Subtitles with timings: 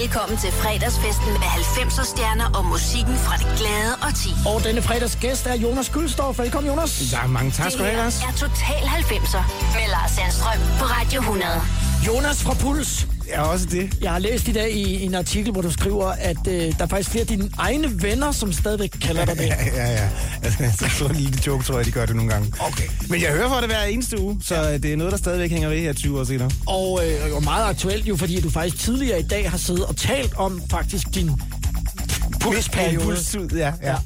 [0.00, 4.30] Velkommen til fredagsfesten med 90'er stjerner og musikken fra det glade og ti.
[4.50, 6.38] Og denne fredags gæst er Jonas Gyldstorff.
[6.38, 7.12] Velkommen, Jonas.
[7.12, 8.16] Ja, mange tak skal du have, Lars.
[8.28, 9.44] er Total 90'er
[9.76, 11.89] med Lars Sandstrøm på Radio 100.
[12.06, 13.06] Jonas fra Puls.
[13.28, 13.98] Ja, også det.
[14.00, 16.74] Jeg har læst i dag i, i en artikel, hvor du skriver, at øh, der
[16.78, 19.46] er faktisk flere af dine egne venner, som stadigvæk kalder dig det.
[19.46, 20.08] Ja, ja, ja.
[20.42, 22.52] Altså, så en lille joke, tror jeg, de gør det nogle gange.
[22.60, 22.84] Okay.
[23.08, 24.78] Men jeg hører for det hver eneste uge, så ja.
[24.78, 26.50] det er noget, der stadigvæk hænger ved her 20 år senere.
[26.66, 29.96] Og, øh, og meget aktuelt jo, fordi du faktisk tidligere i dag har siddet og
[29.96, 31.30] talt om faktisk din
[32.40, 33.04] pulsperiode.
[33.04, 33.96] Pulstid, ja, ja.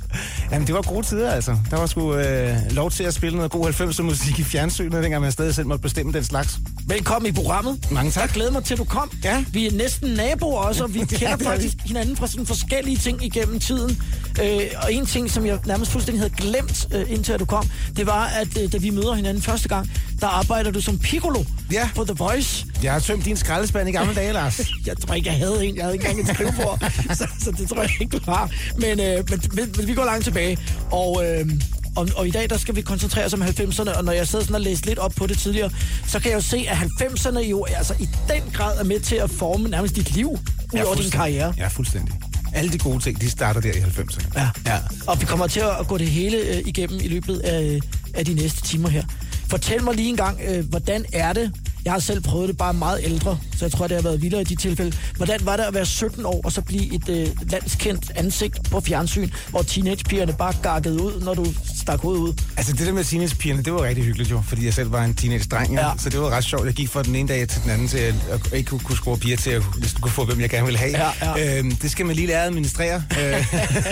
[0.50, 1.56] Jamen, det var gode tider, altså.
[1.70, 5.22] Der var sgu øh, lov til at spille noget god 90'er musik i fjernsynet, dengang
[5.22, 6.58] man stadig selv måtte bestemme den slags.
[6.86, 7.90] Velkommen i programmet.
[7.90, 8.22] Mange tak.
[8.22, 9.10] Jeg glæder mig til, at du kom.
[9.24, 9.44] Ja.
[9.52, 13.24] Vi er næsten naboer også, og vi kender er faktisk hinanden fra sådan forskellige ting
[13.24, 14.02] igennem tiden.
[14.42, 17.68] Øh, og en ting, som jeg nærmest fuldstændig havde glemt, øh, indtil at du kom,
[17.96, 19.90] det var, at øh, da vi møder hinanden første gang,
[20.20, 21.88] der arbejder du som piccolo Ja.
[21.94, 22.66] på The Voice.
[22.82, 24.60] Jeg har tømt din skraldespand i gamle dage, Lars.
[24.86, 25.76] Jeg tror ikke, jeg havde en.
[25.76, 26.78] Jeg havde ikke engang et skrivebord,
[27.18, 28.50] så, så det tror jeg ikke, du har.
[28.78, 30.58] Men, øh, men, men, men vi går langt tilbage.
[30.90, 31.50] Og, øh,
[31.96, 34.44] og, og i dag, der skal vi koncentrere os om 90'erne, og når jeg sidder
[34.44, 35.70] sådan og læser lidt op på det tidligere,
[36.06, 39.16] så kan jeg jo se, at 90'erne jo altså i den grad er med til
[39.16, 40.30] at forme nærmest dit liv,
[40.74, 41.54] ud over din karriere.
[41.58, 42.14] Ja, fuldstændig.
[42.54, 44.40] Alle de gode ting, de starter der i 90'erne.
[44.40, 44.48] Ja.
[44.66, 44.78] ja.
[45.06, 47.80] Og vi kommer til at gå det hele øh, igennem i løbet af,
[48.14, 49.04] af de næste timer her.
[49.50, 51.52] Fortæl mig lige en gang, øh, hvordan er det?
[51.84, 54.40] Jeg har selv prøvet det bare meget ældre, så jeg tror, det har været vildere
[54.40, 54.96] i de tilfælde.
[55.16, 58.80] Hvordan var det at være 17 år og så blive et øh, landskendt ansigt på
[58.80, 61.46] fjernsyn, hvor teenagepigerne bare gakkede ud, når du
[61.80, 62.32] stak hovedet ud?
[62.56, 65.14] Altså det der med teenagepigerne, det var rigtig hyggeligt jo, fordi jeg selv var en
[65.14, 65.90] teenage-dreng, ja.
[65.98, 66.66] Så det var ret sjovt.
[66.66, 68.96] Jeg gik fra den ene dag til den anden til at, at ikke kunne, kunne
[68.96, 70.90] score piger til at næsten kunne få, hvem jeg gerne ville have.
[70.90, 71.58] Ja, ja.
[71.58, 73.02] Øhm, det skal man lige lære at administrere.
[73.20, 73.46] Øh,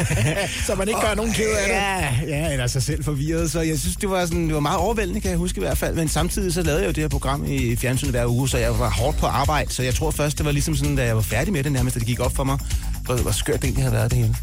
[0.66, 1.74] Så man ikke gør nogen ked af det.
[1.74, 3.50] Ja, ja, eller sig selv forvirret.
[3.50, 5.78] Så jeg synes, det var, sådan, det var meget overvældende, kan jeg huske i hvert
[5.78, 5.94] fald.
[5.94, 8.78] Men samtidig så lavede jeg jo det her program i fjernsynet hver uge, så jeg
[8.78, 9.72] var hårdt på arbejde.
[9.72, 11.96] Så jeg tror først, det var ligesom sådan, da jeg var færdig med det nærmest,
[11.96, 12.58] at det gik op for mig,
[13.04, 14.36] hvor, hvor skørt det egentlig havde været det hele.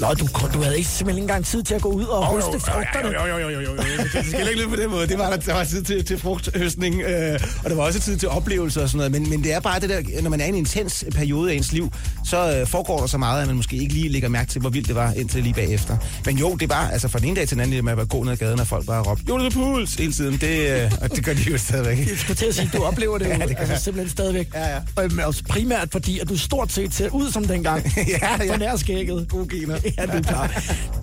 [0.00, 2.60] Nå, du, du havde ikke simpelthen ikke engang tid til at gå ud og høste
[2.60, 3.08] frugterne.
[3.08, 3.76] Jo, jo, jo, jo, jo, jo.
[4.12, 5.06] Det skal ikke lyde på den måde.
[5.06, 8.16] Det var der, der var tid til, til frugthøstning, øh, og der var også tid
[8.16, 9.12] til oplevelser og sådan noget.
[9.12, 11.54] Men, men det er bare det der, når man er i en intens periode af
[11.54, 11.92] ens liv,
[12.24, 14.70] så øh, foregår der så meget, at man måske ikke lige lægger mærke til, hvor
[14.70, 15.96] vildt det var indtil lige bagefter.
[16.26, 17.98] Men jo, det var altså fra den ene dag til den anden, det med at
[17.98, 20.36] bare gå ned ad gaden, og folk bare råbte, jo, det er puls hele tiden.
[20.36, 21.98] Det, øh, og det gør de jo stadigvæk.
[21.98, 24.48] Jeg skulle til at sige, at du oplever det jo Ja, det altså, simpelthen stadigvæk.
[24.54, 24.80] Ja, ja.
[25.26, 27.92] Og, primært fordi, at du stort set ser ud som dengang.
[28.08, 28.52] Ja, ja.
[28.52, 29.28] På nær skægget.
[29.28, 29.78] Gode gener.
[29.98, 30.50] Ja, det er klart.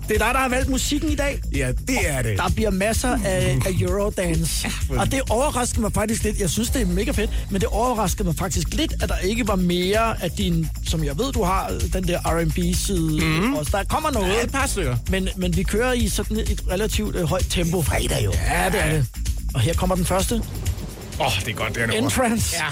[0.08, 1.40] Det er dig, der har valgt musikken i dag.
[1.56, 2.38] Ja, det er det.
[2.38, 4.68] Der bliver masser af, af Eurodance.
[4.90, 6.40] Og det overraskede mig faktisk lidt.
[6.40, 9.48] Jeg synes, det er mega fedt, men det overraskede mig faktisk lidt, at der ikke
[9.48, 13.24] var mere af din, som jeg ved, du har, den der R&B-side.
[13.24, 13.54] Mm.
[13.54, 14.28] Og der kommer noget.
[14.28, 14.96] Ja, et par stykker.
[15.10, 17.82] Men, men vi kører i sådan et relativt øh, højt tempo.
[17.82, 18.32] fredag jo.
[18.32, 19.06] Ja, det er det.
[19.54, 20.34] Og her kommer den første.
[20.34, 22.02] Åh, oh, det er godt, det er nummer.
[22.02, 22.56] Entrance.
[22.56, 22.68] Ja,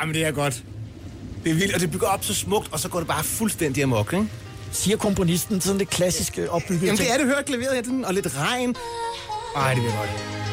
[0.00, 0.62] Jamen, det er godt.
[1.44, 3.82] Det er vildt, og det bygger op så smukt, og så går det bare fuldstændig
[3.82, 4.26] amok, ikke?
[4.72, 5.60] Siger komponisten.
[5.60, 7.26] Sådan det klassiske opbyggede Jamen, det er det.
[7.26, 8.76] Hør klaveret her, den, og lidt regn.
[9.56, 10.49] Ej, det jeg godt.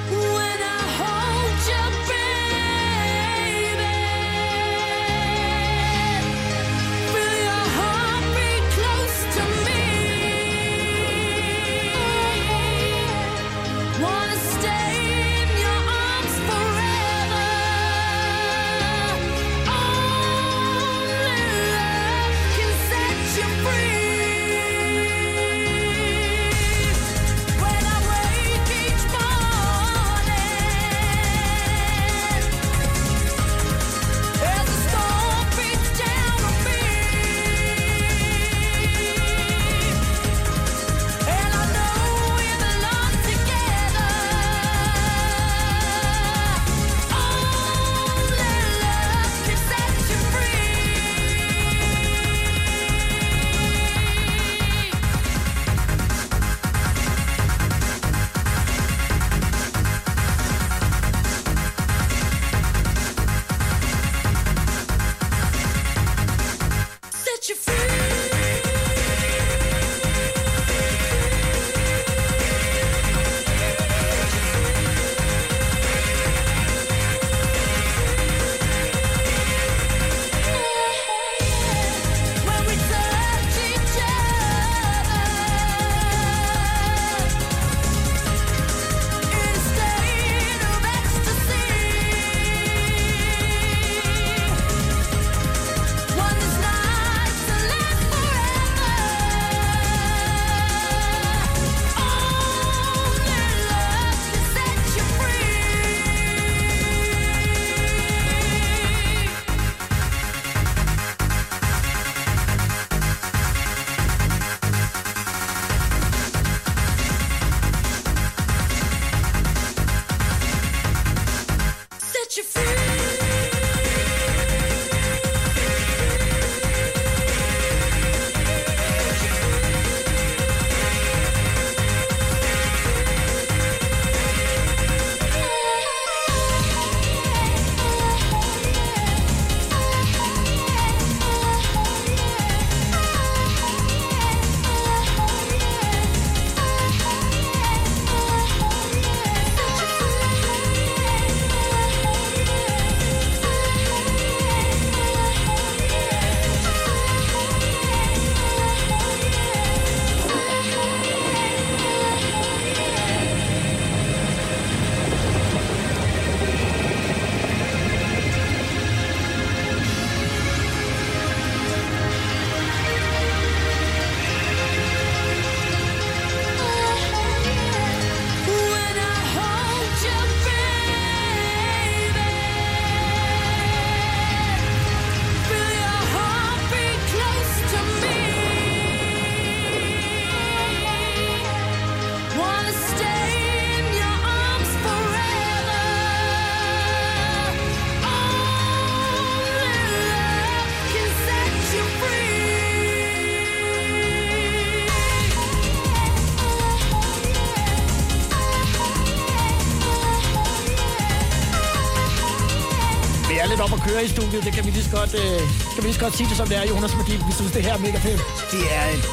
[213.98, 215.40] Er lidt op at køre i studiet, det kan vi lige så godt, øh,
[215.74, 217.62] kan vi lige så godt sige det som det er, Jonas, fordi vi synes, det
[217.64, 218.22] her er mega fedt.
[218.52, 219.04] Det er et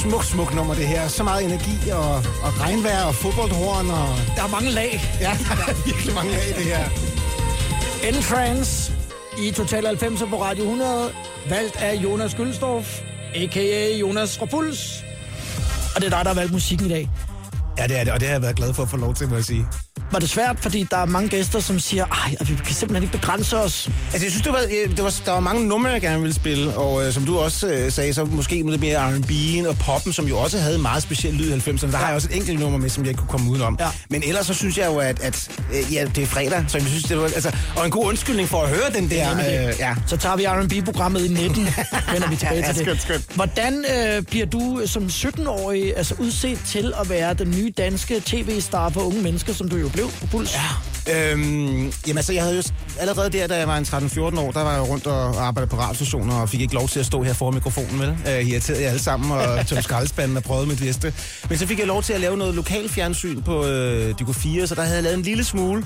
[0.00, 1.08] smukt, smukt nummer, det her.
[1.08, 3.90] Så meget energi og, og regnvejr og fodboldhorn.
[3.90, 4.08] Og...
[4.36, 4.92] Der er mange lag.
[5.20, 6.84] Ja, der er virkelig mange af det her.
[8.08, 8.92] Entrance
[9.42, 11.10] i Total 90 på Radio 100,
[11.48, 13.00] valgt af Jonas Gyldstorff,
[13.34, 13.96] a.k.a.
[13.96, 14.80] Jonas Rapuls.
[15.94, 17.10] Og det er dig, der har valgt musikken i dag.
[17.78, 19.28] Ja, det er det, og det har jeg været glad for at få lov til,
[19.28, 19.66] må jeg sige.
[20.12, 23.18] Var det svært, fordi der er mange gæster, som siger, ej, vi kan simpelthen ikke
[23.18, 23.90] begrænse os.
[24.12, 26.34] Altså, jeg synes, det var, øh, det var, der var mange numre, jeg gerne ville
[26.34, 30.12] spille, og øh, som du også øh, sagde, så måske lidt mere R&B'en og poppen,
[30.12, 31.90] som jo også havde meget speciel lyd i 90'erne.
[31.90, 33.76] Der har jeg også et enkelt nummer med, som jeg ikke kunne komme udenom.
[33.80, 33.86] Ja.
[34.10, 36.86] Men ellers så synes jeg jo, at, at øh, ja, det er fredag, så jeg
[36.86, 39.36] synes, det var, altså, og en god undskyldning for at høre den der.
[39.36, 39.68] Det.
[39.68, 39.94] Øh, ja.
[40.06, 41.66] Så tager vi R&B-programmet i 19,
[42.12, 42.82] vender vi tilbage Ja, til det.
[42.84, 43.34] skønt, skønt.
[43.34, 48.88] Hvordan øh, bliver du som 17-årig altså udset til at være den nye danske tv-star
[48.88, 50.54] for unge mennesker, som du jo blev på Puls?
[50.54, 50.68] Ja.
[51.12, 52.62] Øhm, jamen altså, jeg havde jo
[53.00, 55.76] allerede der, da jeg var en 13-14 år, der var jeg rundt og arbejdede på
[55.76, 58.08] radiostationer og fik ikke lov til at stå her foran mikrofonen, vel?
[58.08, 61.14] Øh, irriterede jeg alle sammen og tog skraldespanden og prøvede mit bedste.
[61.48, 64.66] Men så fik jeg lov til at lave noget lokal fjernsyn på øh, Dyko 4,
[64.66, 65.84] så der havde jeg lavet en lille smule.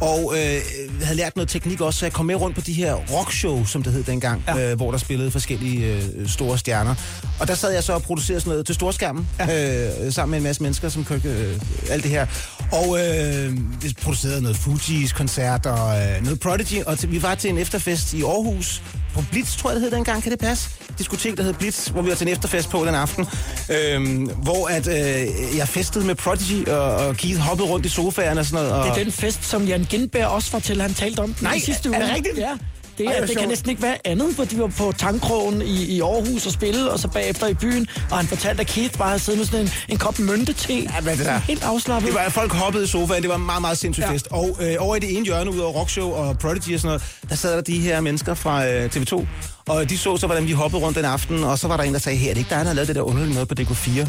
[0.00, 0.60] Og øh,
[1.02, 3.82] havde lært noget teknik også, så jeg kom med rundt på de her rockshow, som
[3.82, 4.70] det hed dengang, ja.
[4.70, 6.94] øh, hvor der spillede forskellige øh, store stjerner.
[7.40, 10.04] Og der sad jeg så og producerede sådan noget til storskærmen, ja.
[10.06, 11.60] øh, sammen med en masse mennesker, som købte øh,
[11.90, 12.26] alt det her.
[12.72, 17.34] Og øh, vi producerede noget Fugees koncert og øh, noget Prodigy, og til, vi var
[17.34, 18.82] til en efterfest i Aarhus,
[19.14, 20.70] på Blitz, tror jeg det hed dengang, kan det passe?
[20.98, 23.26] Diskotek, der hed Blitz, hvor vi var til en efterfest på den aften,
[23.70, 28.38] øh, hvor at, øh, jeg festede med Prodigy, og, og Keith hoppede rundt i sofaen
[28.38, 28.72] og sådan noget.
[28.72, 28.84] Og...
[28.84, 31.88] Det er den fest, som Jan Gindberg også fortæller, han talte om den Nej, sidste
[31.88, 31.98] uge.
[31.98, 32.38] er det rigtigt?
[32.38, 32.50] Ja.
[32.98, 33.48] Det, er, det kan sjovt.
[33.48, 36.98] næsten ikke være andet, for de var på tankkrogen i, i Aarhus og spille, og
[36.98, 39.70] så bagefter i byen, og han fortalte, at Keith bare havde siddet med sådan en,
[39.88, 40.74] en kop mynte-te.
[40.74, 42.06] Ja, men det der- Helt afslappet.
[42.12, 44.12] Det var, folk hoppede i sofaen, det var en meget, meget sindssyg ja.
[44.12, 44.28] fest.
[44.30, 47.02] Og øh, over i det ene hjørne, ud over Rockshow og Prodigy og sådan noget,
[47.28, 49.26] der sad der de her mennesker fra øh, TV2.
[49.68, 51.92] Og de så så, hvordan vi hoppede rundt den aften, og så var der en,
[51.92, 53.54] der sagde, her, er det ikke dig, der har lavet det der underlige noget på
[53.60, 53.98] DK4?
[54.00, 54.06] Øh,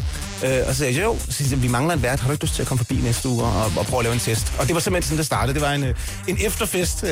[0.66, 2.54] og så sagde jeg, jo, så jeg, vi mangler en vært, har du ikke lyst
[2.54, 4.52] til at komme forbi næste uge og, og prøve at lave en test?
[4.58, 5.54] Og det var simpelthen sådan, det startede.
[5.54, 5.94] Det var en, øh,
[6.28, 7.08] en efterfest øh,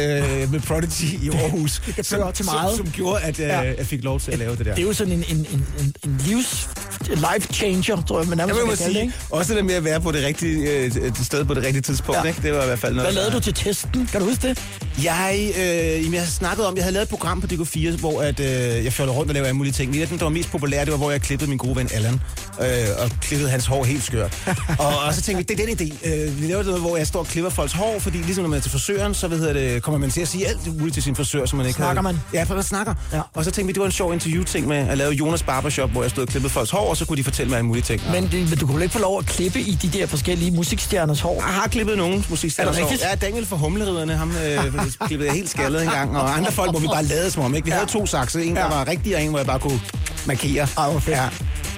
[0.52, 2.76] med Prodigy i Aarhus, kan som, føre til meget.
[2.76, 3.60] som, som gjorde, at øh, Ja.
[3.60, 4.74] jeg fik lov til at lave det der.
[4.74, 5.66] Det er jo sådan en, en, en,
[6.04, 6.68] en, livs
[7.08, 9.14] life changer, tror jeg, man Jeg nærmest må kan kalde det, sige, ikke?
[9.30, 10.92] også det med at være på det rigtige øh,
[11.24, 12.28] sted på det rigtige tidspunkt, Ja.
[12.28, 12.42] ikke?
[12.42, 13.06] det var i hvert fald noget.
[13.06, 14.06] Hvad lavede du til testen?
[14.12, 14.58] Kan du huske det?
[15.04, 18.84] Jeg, øh, jeg snakkede om, jeg havde lavet et program på DK4, hvor at, øh,
[18.84, 19.90] jeg fjollede rundt og lavede alle mulige ting.
[19.90, 22.20] Men det, der var mest populær, det var, hvor jeg klippede min gode ven Allan,
[22.60, 22.66] øh,
[22.98, 24.38] og klippede hans hår helt skørt.
[24.78, 26.08] og, og så tænkte vi, det er den idé.
[26.08, 28.56] Øh, vi laver noget, hvor jeg står og klipper folks hår, fordi ligesom når man
[28.56, 31.02] er til frisøren, så hvad hedder det, kommer man til at sige alt muligt til
[31.02, 32.14] sin frisør, som man ikke Snakker havde.
[32.14, 32.22] man?
[32.34, 32.94] Ja, for man snakker.
[33.12, 33.20] Ja.
[33.34, 36.02] Og så tænkte vi, det var en sjov interview-ting med at lave Jonas Barbershop, hvor
[36.02, 38.02] jeg stod og klippede folks hår, og så kunne de fortælle mig alle mulige ting.
[38.12, 41.20] Men, det, du kunne vel ikke få lov at klippe i de der forskellige musikstjerners
[41.20, 41.34] hår?
[41.34, 42.72] Jeg har klippet nogen musikstjerner.
[42.72, 43.02] Er det rigtigt?
[43.10, 44.72] Ja, Daniel fra Humleriderne, ham øh,
[45.06, 46.16] klippede jeg helt skaldet en gang.
[46.16, 47.64] Og andre folk, hvor vi bare lavede som om, ikke?
[47.64, 48.44] Vi havde to sakse.
[48.48, 48.68] En, der Ja.
[48.68, 49.80] var rigtig, og en, hvor jeg bare kunne
[50.26, 50.66] markere.
[50.78, 51.16] Ej, hvor fedt.
[51.16, 51.28] Ja.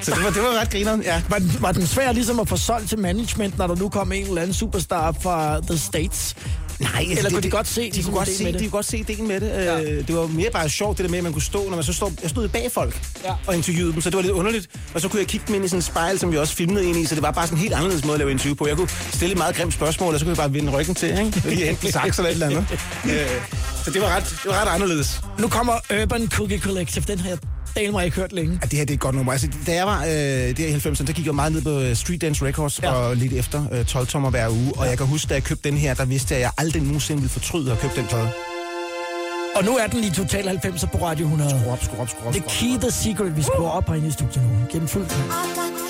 [0.03, 1.23] Så det var, det var ret grineren, ja.
[1.29, 4.13] Var, den- var den svær ligesom at få solgt til management, når der nu kom
[4.13, 6.37] en eller anden superstar fra The States?
[6.81, 8.71] Nej, altså, Eller det, kunne de godt se, de ligesom, kunne godt se, de kunne
[8.71, 9.49] godt se ideen med det.
[9.49, 9.79] Ja.
[9.79, 9.83] Ja.
[10.01, 11.93] Det var mere bare sjovt, det der med, at man kunne stå, når man så
[11.93, 13.33] stod, jeg stod bag folk Ja.
[13.47, 14.69] og interviewede dem, så det var lidt underligt.
[14.95, 16.89] Og så kunne jeg kigge dem ind i sådan et spejl, som vi også filmede
[16.89, 18.67] ind i, så det var bare sådan en helt anderledes måde at lave interview på.
[18.67, 21.09] Jeg kunne stille et meget grimt spørgsmål, og så kunne jeg bare vende ryggen til,
[21.09, 21.43] ikke?
[21.49, 22.67] Lige hente en saks eller et eller andet.
[23.05, 23.27] Øh,
[23.85, 25.21] så det var, ret, det var ret anderledes.
[25.39, 25.73] Nu kommer
[26.03, 27.05] Urban Cookie Collective.
[27.09, 27.39] Den har
[27.77, 28.59] jeg dale mig ikke hørt længe.
[28.63, 29.33] Ja, det her det er et godt nummer.
[29.33, 31.97] Altså, da jeg var øh, der i 90'erne, der gik jeg meget ned på øh,
[31.97, 32.89] Street Dance Records Ja.
[32.89, 32.95] ja.
[32.95, 34.73] og lidt efter øh, 12 tommer hver uge.
[34.77, 36.83] Og jeg kan huske, da jeg købte den her, der vidste jeg, at jeg aldrig
[36.83, 38.31] nogensinde ville fortryde at købt den plade.
[39.57, 41.51] Og nu er den i Total 90 på Radio 100.
[41.51, 42.33] Skru op, skru op, skru op.
[42.35, 42.81] The skru op.
[42.81, 43.37] Key, The Secret.
[43.37, 44.51] Vi skruer op herinde i studiet nu.
[44.73, 45.90] Gennem fuld tid.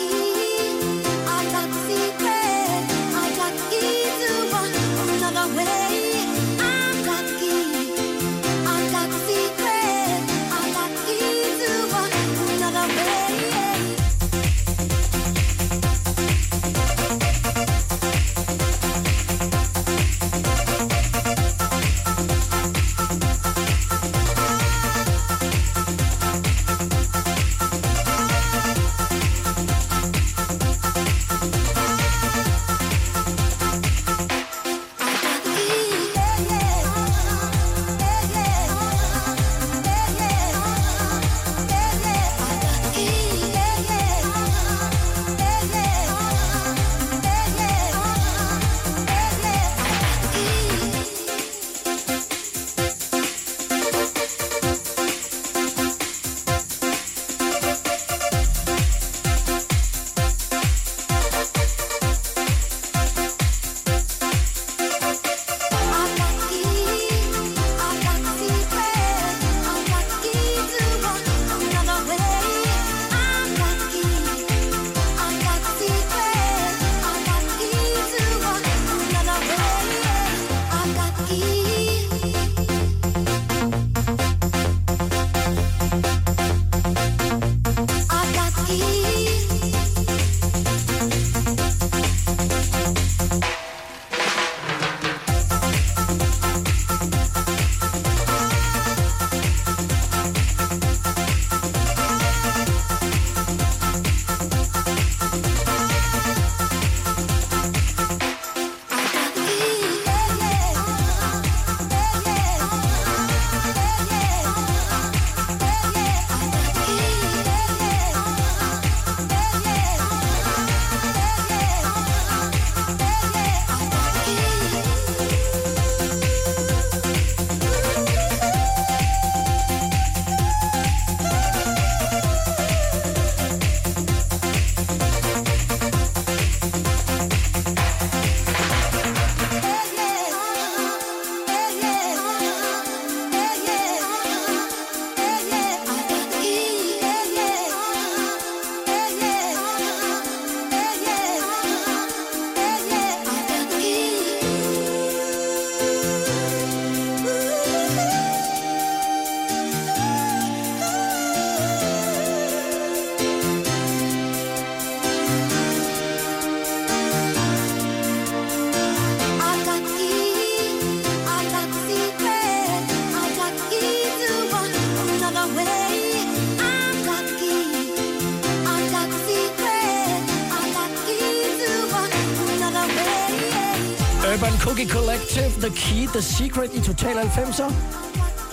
[185.60, 187.72] The Key, The Secret i Total 90'er.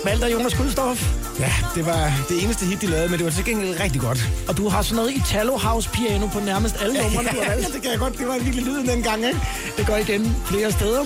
[0.06, 1.14] Valter Jonas Guldstof.
[1.40, 4.20] Ja, det var det eneste hit, de lavede, men det var til gengæld rigtig godt.
[4.48, 7.74] Og du har sådan noget Italo House piano på nærmest alle numrene, du har valgt.
[7.74, 8.18] det kan jeg godt.
[8.18, 9.40] Det var virkelig lyden dengang, ikke?
[9.78, 11.04] Det går igen flere steder.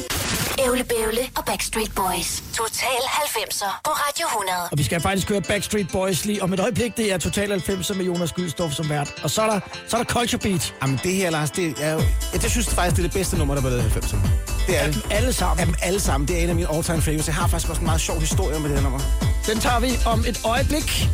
[0.65, 2.43] Ævle Bævle og Backstreet Boys.
[2.53, 4.57] Total 90'er på Radio 100.
[4.71, 6.97] Og vi skal faktisk høre Backstreet Boys lige om et øjeblik.
[6.97, 9.13] Det er Total 90'er med Jonas Guldstof som vært.
[9.23, 10.73] Og så er der, så er der Culture Beat.
[10.81, 12.01] Jamen det her, Lars, det er jo...
[12.33, 14.27] Jeg synes faktisk, det er det bedste nummer, der var lavet i 90'erne.
[14.71, 15.05] Det er det.
[15.11, 15.59] Alle sammen.
[15.59, 16.27] Af dem alle sammen.
[16.27, 17.27] Det er en af mine all-time favorites.
[17.27, 18.99] Jeg har faktisk også en meget sjov historie med det her nummer.
[19.47, 21.09] Den tager vi om et øjeblik.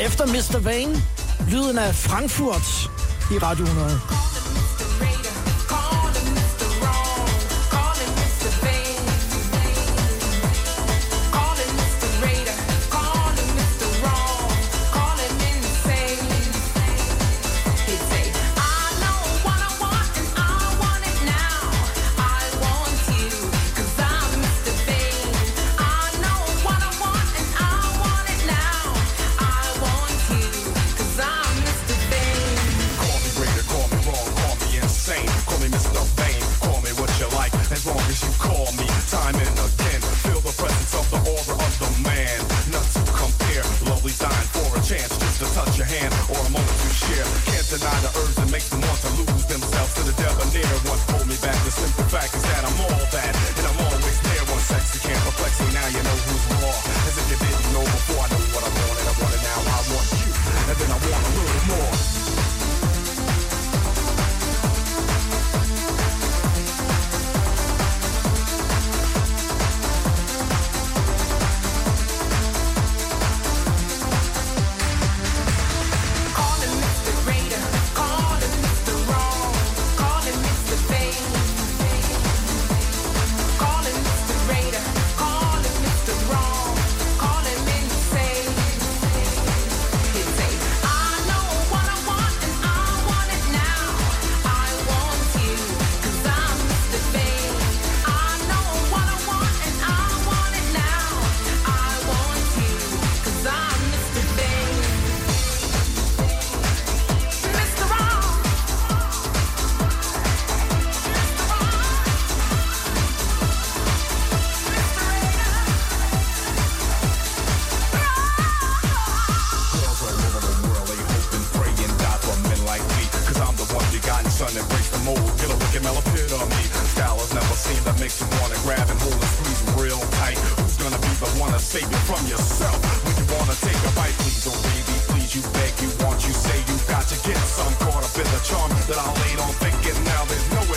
[0.00, 0.58] Efter Mr.
[0.58, 1.02] Vane,
[1.50, 2.90] lyden af Frankfurt
[3.34, 4.27] i Radio 100.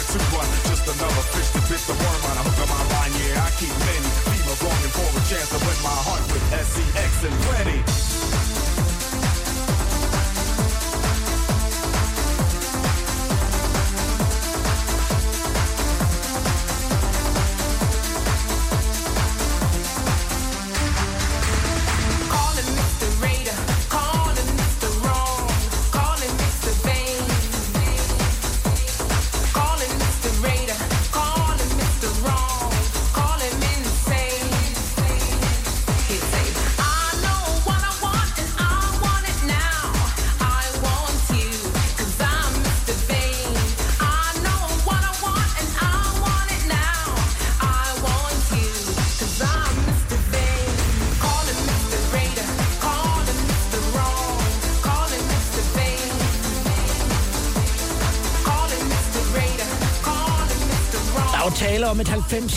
[0.02, 2.82] Nowhere to run, just another fish to bit the worm on a hook of my
[2.94, 3.12] line.
[3.22, 7.26] Yeah, I keep many females longing for a chance to win my heart with SCX
[7.26, 8.61] and plenty.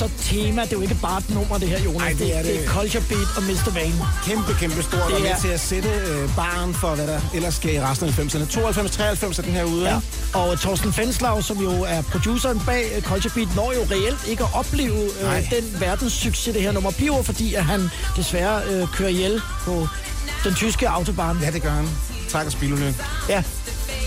[0.02, 0.62] 90'er tema.
[0.62, 2.02] Det er jo ikke bare et nummer, det her, Jonas.
[2.02, 2.46] Ej, det er det.
[2.54, 3.70] det er Culture Beat og Mr.
[3.74, 3.94] Vane.
[4.24, 7.20] Kæmpe, kæmpe stort, Det og med er- til at sætte øh, baren for, hvad der
[7.34, 8.46] ellers sker i resten af 90'erne.
[8.52, 10.00] 92, 93 er den her ude, Ja.
[10.34, 14.42] Og Thorsten Fenslav, som jo er produceren bag øh, Culture Beat, når jo reelt ikke
[14.42, 15.38] at opleve Nej.
[15.38, 19.88] øh, den verdenssucces, det her nummer bliver, fordi at han desværre øh, kører ihjel på
[20.44, 21.38] den tyske autobahn.
[21.42, 21.88] Ja, det gør han.
[22.28, 22.94] Tak og spilulykke.
[23.28, 23.42] Ja.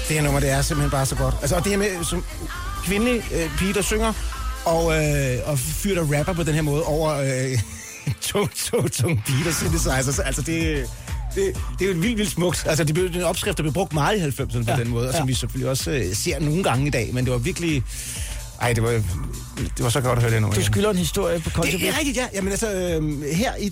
[0.07, 1.35] Det her nummer, det er simpelthen bare så godt.
[1.41, 2.23] Altså, og det her med som
[2.85, 4.13] kvindelig øh, pige, der synger,
[4.67, 7.59] og, øh, og fyr, der rapper på den her måde over øh,
[8.21, 10.23] tung, tung, tung pige, der synthesizer.
[10.23, 10.85] Altså, det,
[11.35, 12.63] det, det er jo vildt, vildt smukt.
[12.67, 15.07] Altså, det blev, den opskrift, der blev brugt meget i 90'erne på Ja, den måde,
[15.07, 15.25] og som ja.
[15.27, 17.83] vi selvfølgelig også øh, ser nogle gange i dag, men det var virkelig...
[18.61, 19.03] Ej, det var, det
[19.83, 20.55] var så godt at høre det nummer.
[20.55, 21.93] Du skylder en historie på Culture Det Beat.
[21.93, 22.25] er rigtigt, ja.
[22.33, 23.71] Jamen altså, øh, her i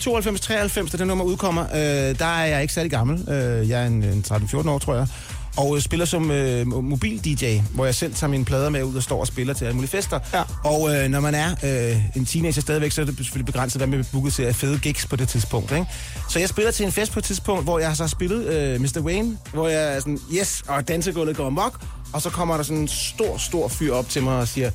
[0.83, 3.29] 92-93, da det nummer udkommer, øh, der er jeg ikke særlig gammel.
[3.29, 5.07] Øh, jeg er en, en 13-14 år, tror jeg.
[5.57, 9.03] Og øh, spiller som øh, mobil-DJ, hvor jeg selv tager mine plader med ud og
[9.03, 10.19] står og spiller til alle mulige fester.
[10.33, 10.43] Ja.
[10.63, 13.87] Og øh, når man er øh, en teenager stadigvæk, så er det selvfølgelig begrænset, hvad
[13.87, 15.71] man vil booke til af fede gigs på det tidspunkt.
[15.71, 15.85] Ikke?
[16.29, 18.81] Så jeg spiller til en fest på et tidspunkt, hvor jeg så har spillet øh,
[18.81, 18.99] Mr.
[19.01, 21.81] Wayne, hvor jeg er sådan, yes, og dansegulvet går amok.
[22.13, 24.71] Og så kommer der sådan en stor, stor fyr op til mig og siger,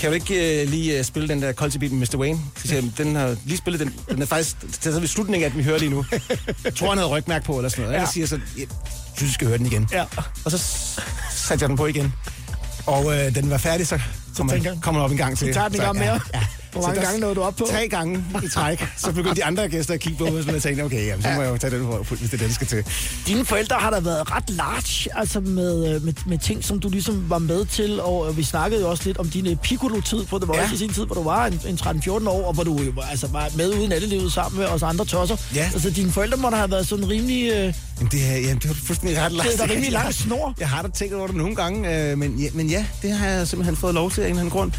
[0.00, 2.18] kan du ikke uh, lige uh, spille den der Culture Beat med Mr.
[2.18, 2.38] Wayne?
[2.56, 3.94] Så siger den har lige spillet den.
[4.10, 6.04] Den er faktisk, så ved slutningen af den, vi hører lige nu.
[6.64, 7.94] Jeg tror, han havde rygmærk på eller sådan noget.
[7.94, 8.00] Ja.
[8.00, 8.66] Jeg siger så, jeg
[9.16, 9.88] synes, vi skal høre den igen.
[9.92, 10.04] Ja.
[10.44, 10.58] Og så
[11.30, 12.12] satte jeg den på igen.
[12.86, 14.00] Og øh, den var færdig, så
[14.36, 15.48] kommer, tænker jeg, kommer op en gang til.
[15.48, 16.20] så tager den en Så, gang mere.
[16.34, 16.46] Ja, ja.
[16.78, 17.66] Hvor mange der- gange nåede du op på?
[17.70, 18.84] Tre gange i træk.
[18.96, 21.28] Så begyndte de andre gæster at kigge på mig, og jeg tænkte, okay, jamen, så
[21.36, 22.84] må jeg jo tage den, for- hvis det er den, skal til.
[23.26, 26.88] Dine forældre har da været ret large, altså med, øh, med, med ting, som du
[26.88, 30.24] ligesom var med til, og øh, vi snakkede jo også lidt om din øh, piccolo-tid
[30.24, 30.74] på The Voice Ja.
[30.74, 33.26] i sin tid, hvor du var en, en 13-14 år, og hvor du jo altså,
[33.26, 35.36] var med ude i nattelivet sammen med os andre tosser.
[35.54, 35.70] Ja.
[35.74, 37.50] Altså dine forældre må da have været sådan rimelig...
[37.52, 40.54] Øh, Jamen, det, er, jamen, det var fuldstændig ret Det er da rimelig lang snor.
[40.60, 43.26] Jeg har da tænkt over det nogle gange, øh, men, ja, men ja, det har
[43.28, 44.72] jeg simpelthen fået lov til af en eller anden grund.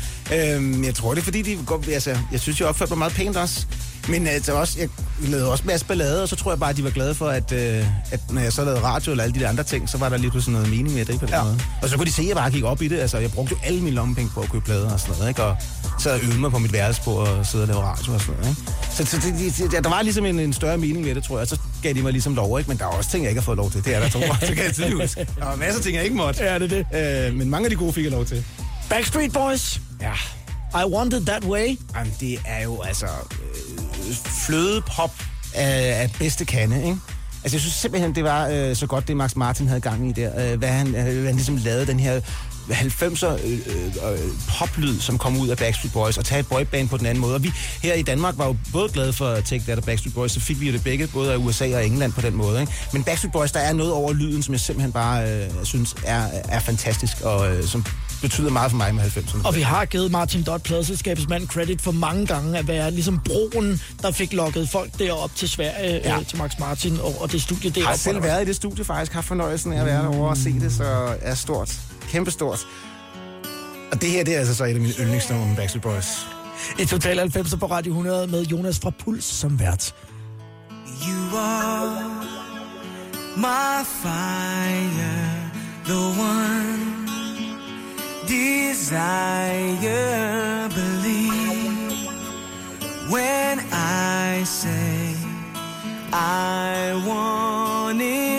[0.79, 3.13] Øh, jeg tror, det er fordi, de godt, altså, jeg synes, jeg opførte mig meget
[3.13, 3.65] pænt også.
[4.09, 6.83] Men altså, også, jeg lavede også masse ballade, og så tror jeg bare, at de
[6.83, 9.49] var glade for, at, øh, at når jeg så lavede radio eller alle de der
[9.49, 11.43] andre ting, så var der lige pludselig noget mening med det på den Ja.
[11.43, 11.59] måde.
[11.81, 12.99] Og så kunne de se, at jeg bare gik op i det.
[12.99, 15.43] Altså, jeg brugte jo alle mine lommepenge på at købe plader og sådan noget, ikke?
[15.43, 15.57] Og
[15.99, 18.49] så øvede mig på mit værelse på at sidde og lave radio og sådan noget,
[18.49, 18.71] ikke?
[18.91, 21.37] Så, så det, det, det, der var ligesom en, en større mening med det, tror
[21.37, 21.47] jeg.
[21.47, 22.69] Så gav de mig ligesom lov, ikke?
[22.69, 23.85] Men der er også ting, jeg ikke har fået lov til.
[23.85, 25.27] Det er der to år, så kan jeg tydeligt huske.
[25.39, 26.43] Der var masser af ting, jeg ikke måtte.
[26.43, 28.45] Ja, det er Øh, men mange af de gode fik jeg lov til.
[28.89, 30.11] Backstreet Boys, Ja.
[30.73, 31.77] I Want It That Way.
[31.95, 34.13] Jamen, det er jo altså øh,
[34.45, 35.11] flødepop
[35.55, 36.97] af, af bedste kande, ikke?
[37.43, 40.11] Altså, jeg synes simpelthen, det var øh, så godt, det Max Martin havde gang i
[40.11, 40.51] der.
[40.51, 42.21] Øh, hvad, han, øh, hvad han ligesom lavede den her
[42.69, 44.19] 90'er øh, øh, øh,
[44.59, 47.35] poplyd, som kom ud af Backstreet Boys, og tage et boyband på den anden måde.
[47.35, 47.51] Og vi
[47.83, 50.61] her i Danmark var jo både glade for Take That og Backstreet Boys, så fik
[50.61, 52.61] vi jo det begge, både af USA og England på den måde.
[52.61, 52.73] Ikke?
[52.93, 56.27] Men Backstreet Boys, der er noget over lyden, som jeg simpelthen bare øh, synes er,
[56.49, 57.85] er fantastisk, og øh, som
[58.21, 59.47] betyder meget for mig med 90'erne.
[59.47, 63.81] Og vi har givet Martin Dot, pladselskabsmand, credit for mange gange at være ligesom broen,
[64.01, 66.09] der fik lokket folk derop til Sverige, ja.
[66.09, 66.19] Ja.
[66.19, 67.99] øh, til Max Martin og, og det studie Jeg har deroppe.
[67.99, 70.71] selv været i det studie faktisk, haft fornøjelsen af at være derovre og se det,
[70.73, 71.79] så er stort.
[72.09, 72.59] Kæmpe stort.
[73.91, 76.27] Og det her, det er altså så et af mine yndlingsnumre med Backstreet Boys.
[76.79, 79.93] I Total 90 på Radio 100 med Jonas fra Puls som vært.
[81.07, 82.03] You are
[83.37, 85.51] my fire,
[85.85, 86.86] the one
[88.27, 89.47] desire.
[90.69, 92.09] Believe
[93.09, 95.15] when I say
[96.11, 98.36] I want it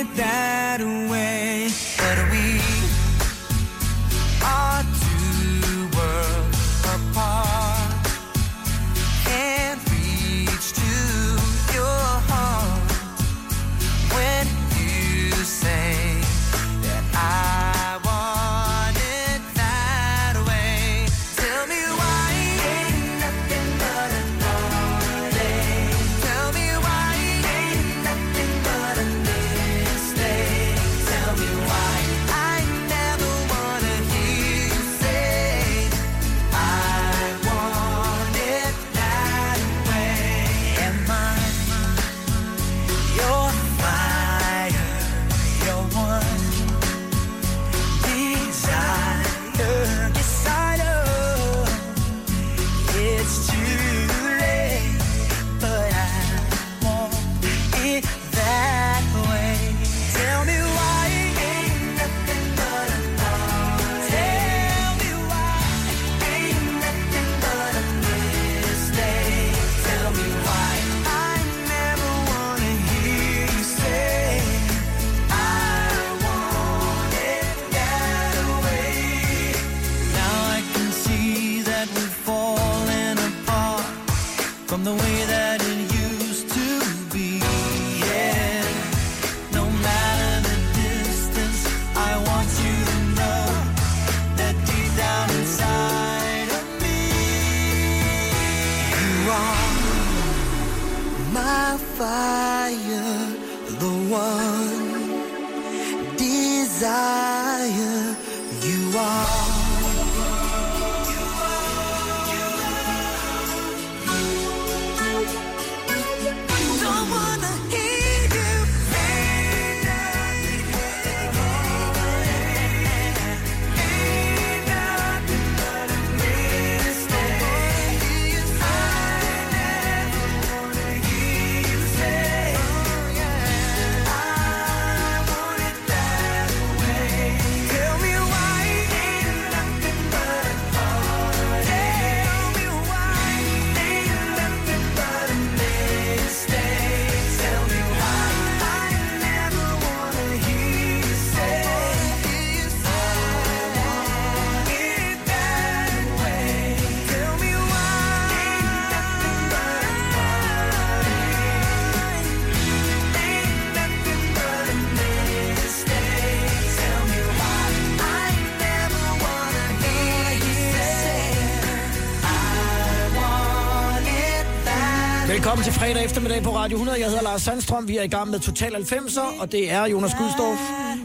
[175.58, 177.00] Velkommen til fredag eftermiddag på Radio 100.
[177.00, 177.88] Jeg hedder Lars Sandstrøm.
[177.88, 180.60] Vi er i gang med Total 90'er, og det er Jonas Gudstorff,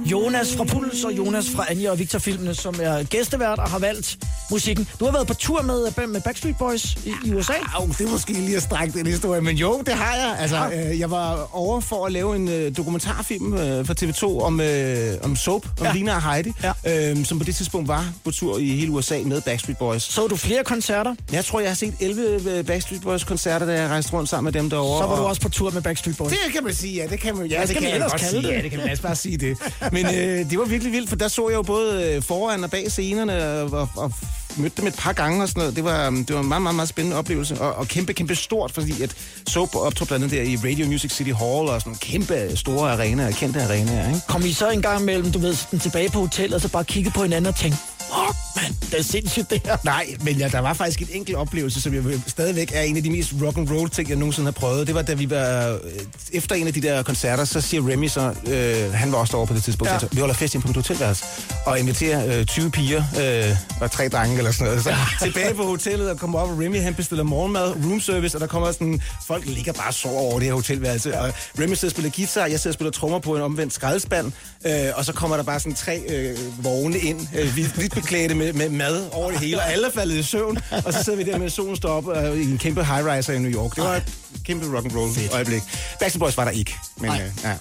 [0.05, 3.79] Jonas fra Puls og Jonas fra Anja og Victor Filmene, som er gæstevært og har
[3.79, 4.17] valgt
[4.51, 4.87] musikken.
[4.99, 7.53] Du har været på tur med, med Backstreet Boys i, i USA.
[7.75, 10.35] Au, det er måske lige at strække den historie, men jo, det har jeg.
[10.39, 14.61] Altså, øh, jeg var over for at lave en øh, dokumentarfilm øh, for TV2 om,
[14.61, 15.85] øh, om soap, om Ja.
[15.87, 15.93] ja.
[15.93, 16.71] Lina og Heidi, Ja.
[16.85, 17.11] ja.
[17.11, 20.03] øh, som på det tidspunkt var på tur i hele USA med Backstreet Boys.
[20.03, 24.13] Så du flere koncerter, Jeg tror, jeg har set 11 Backstreet Boys-koncerter, da jeg rejste
[24.13, 25.03] rundt sammen med dem derovre.
[25.03, 26.31] så var du og- også på tur med Backstreet Boys.
[26.31, 27.07] Det kan man sige, ja.
[27.07, 28.41] Det kan man, ja, det skal kan man ellers kalde sige.
[28.43, 28.49] det?
[28.57, 29.57] Ja, det kan man bare sige det.
[29.91, 32.71] Men øh, det var virkelig vildt, for der så jeg jo både øh, foran og
[32.71, 34.11] bag scenerne og, og, og
[34.57, 35.75] mødte dem et par gange og sådan noget.
[35.75, 37.61] Det var, um, det var en meget, meget, meget spændende oplevelse.
[37.61, 39.15] Og, og kæmpe, kæmpe stort, fordi at
[39.49, 42.91] Soap optog blandt andet der i Radio Music City Hall og sådan nogle kæmpe store
[42.91, 44.21] arenaer, kendte arenaer, ikke?
[44.27, 47.11] Kom I så en gang imellem, du ved, tilbage på hotellet, og så bare kigge
[47.11, 47.77] på hinanden og tænke,
[48.17, 49.77] åh, mand, det er sindssygt det her.
[49.83, 53.03] Nej, men ja, der var faktisk et enkelt oplevelse, som jeg stadigvæk er en af
[53.03, 54.87] de mest rock and roll ting, jeg nogensinde har prøvet.
[54.87, 55.91] Det var, da vi var øh,
[56.31, 59.47] efter en af de der koncerter, så siger Remy så, øh, han var også derovre
[59.47, 59.93] på det tidspunkt, Ja.
[59.93, 59.99] ja.
[59.99, 61.25] så, vi holder fest inde på mit hotelværelse,
[61.65, 64.83] og inviterer øh, 20 piger øh, og tre drenge eller sådan noget.
[64.83, 68.41] Så tilbage på hotellet og kommer op, og Remy han bestiller morgenmad, room service, og
[68.41, 71.87] der kommer sådan, folk ligger bare og sover over det her hotelværelse, og Remy sidder
[71.87, 74.31] og spiller guitar, jeg sidder og spiller trommer på en omvendt skraldespand,
[74.65, 78.53] øh, og så kommer der bare sådan tre øh, vogne ind, øh, vidt beklædte med,
[78.53, 81.31] med mad over det hele, og alle er faldet i søvn, og så sidder vi
[81.31, 83.75] der med solen står op øh, i en kæmpe high-riser i New York.
[83.75, 84.03] Det var et
[84.45, 85.61] kæmpe rock and roll øjeblik.
[85.99, 87.21] Backstreet Boys var der ikke, men Nej.
[87.21, 87.53] øh, ja.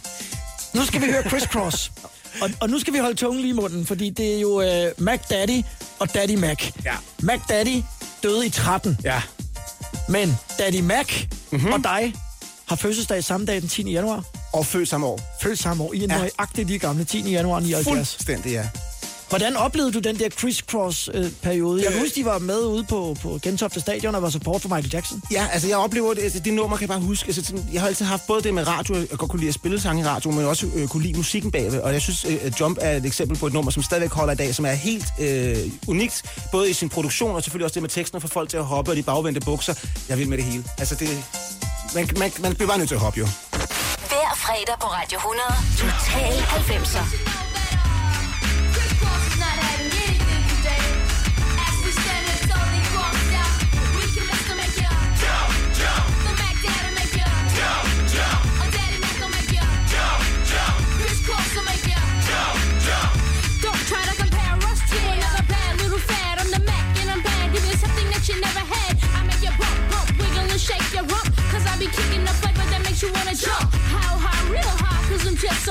[0.75, 1.93] Nu skal vi høre Criss Cross.
[2.41, 4.93] Og, og nu skal vi holde tungen lige i munden, fordi det er jo øh,
[4.99, 5.63] Mac Daddy
[5.99, 6.71] og Daddy Mac.
[6.85, 6.95] Ja.
[7.23, 7.83] Mac Daddy
[8.23, 9.23] døde i 13, ja.
[10.09, 11.07] men Daddy Mac
[11.51, 11.73] mm-hmm.
[11.73, 12.15] og dig
[12.67, 13.91] har fødselsdag samme dag den 10.
[13.93, 14.25] januar.
[14.53, 15.21] Og født samme år.
[15.43, 15.93] Født samme år.
[15.93, 16.17] I er Ja.
[16.17, 17.31] nøjagtigt lige gamle 10.
[17.31, 17.85] januar 79.
[18.15, 18.69] Fuldstændig, ja.
[19.33, 21.83] Hvordan oplevede du den der crisscross-periode?
[21.83, 22.03] Jeg kan Øh.
[22.05, 25.23] huske, de var med ude på, på Gentofte Stadion og var support for Michael Jackson.
[25.31, 27.27] Ja, altså jeg oplever det, altså, det nummer kan jeg bare huske.
[27.27, 29.55] Altså, sådan, jeg har altid haft både det med radio, jeg godt kunne lide at
[29.55, 31.81] spille sange i radio, men også øh, kunne lide musikken bagved.
[31.81, 34.33] Og jeg synes, øh, at Jump er et eksempel på et nummer, som stadigvæk holder
[34.33, 35.57] i dag, som er helt øh,
[35.89, 38.57] unikt, både i sin produktion og selvfølgelig også det med teksten og få folk til
[38.57, 39.75] at hoppe og de bagvendte bukser.
[40.09, 40.65] Jeg vil med det hele.
[40.79, 41.09] Altså det,
[41.95, 43.27] man, man, man bliver bare nødt til at hoppe jo.
[44.09, 45.49] Hver fredag på Radio 100.
[45.79, 47.32] Total 90'er.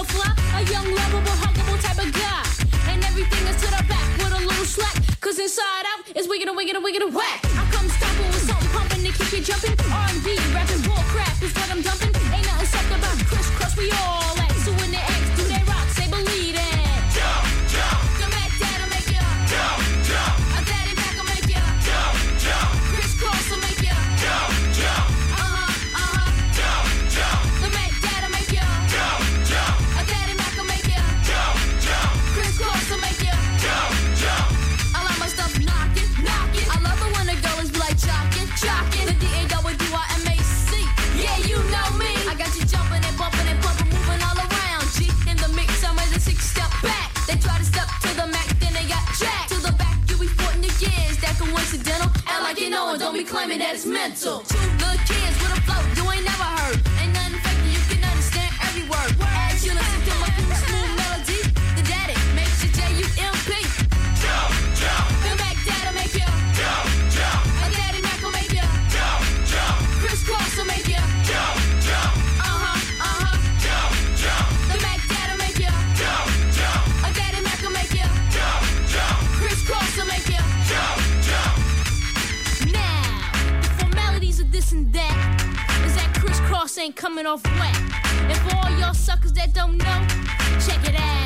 [0.02, 0.34] So fly.
[0.58, 2.44] A young, lovable, huggable type of guy.
[2.92, 4.96] And everything is to the back with a little slack.
[5.20, 7.40] Cause inside out is wicked and wicked and wicked and whack.
[7.46, 9.76] I come stomping with something pumping to keep you jumping.
[9.92, 10.41] R&B,
[53.72, 54.81] that is mental.
[86.82, 87.78] ain't coming off wet.
[88.30, 90.08] And for all y'all suckers that don't know,
[90.66, 91.21] check it out.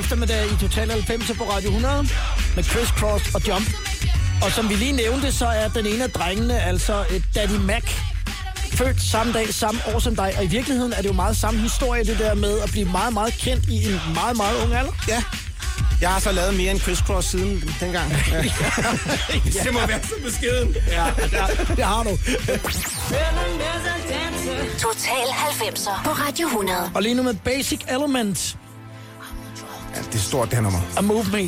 [0.00, 2.08] eftermiddag i Total 90 på Radio 100
[2.56, 3.66] med Chris Cross og Jump.
[4.42, 7.82] Og som vi lige nævnte, så er den ene af drengene altså et Daddy Mac,
[8.72, 10.34] født samme dag, samme år som dig.
[10.38, 13.12] Og i virkeligheden er det jo meget samme historie, det der med at blive meget,
[13.12, 14.92] meget kendt i en meget, meget ung alder.
[15.08, 15.22] Ja,
[16.00, 18.12] jeg har så lavet mere end crisscross siden dengang.
[18.32, 18.42] ja.
[19.64, 20.76] det må være så beskeden.
[20.88, 22.10] ja, ja, det har du.
[24.78, 26.90] Total 90'er på Radio 100.
[26.94, 28.56] Og lige nu med Basic Element.
[29.94, 30.80] Ja, det er stort, det her nummer.
[30.96, 31.46] A Move Me.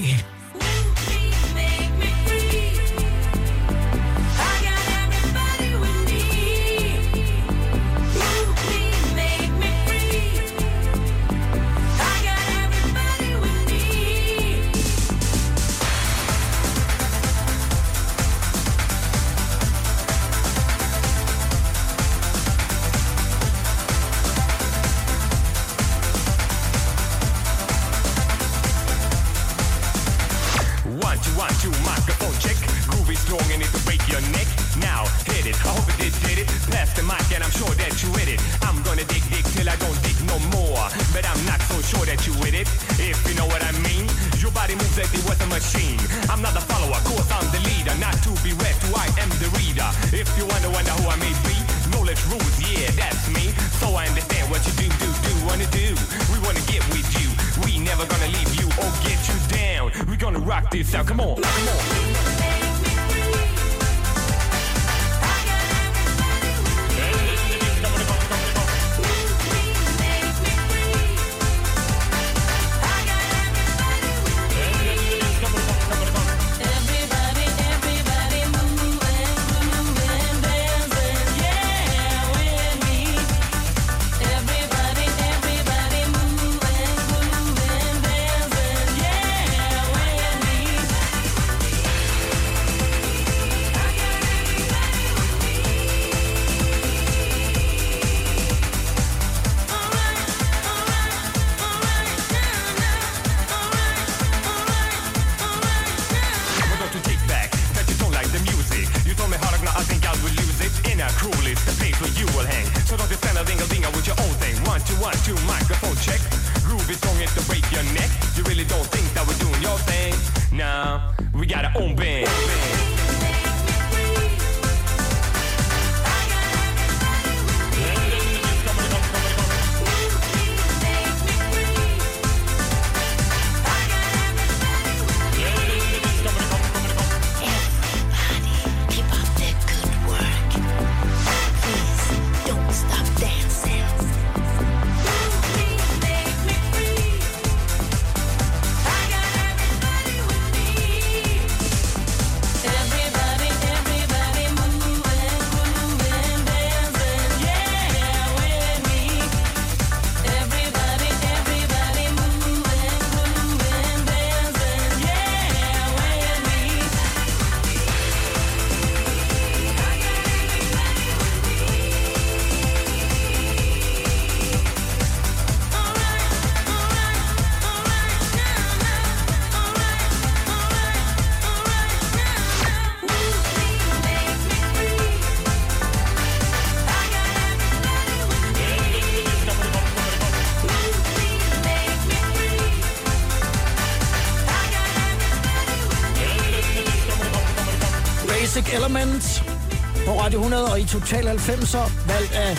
[200.73, 202.57] Og i Total 90'er, valgt af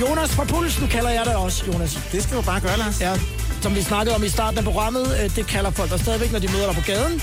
[0.00, 1.98] Jonas fra Pulsen, kalder jeg det også, Jonas.
[2.12, 3.00] Det skal du bare gøre, Lars.
[3.00, 3.14] Ja,
[3.62, 6.38] som vi snakkede om i starten af programmet, øh, det kalder folk dig stadigvæk, når
[6.38, 7.22] de møder dig på gaden.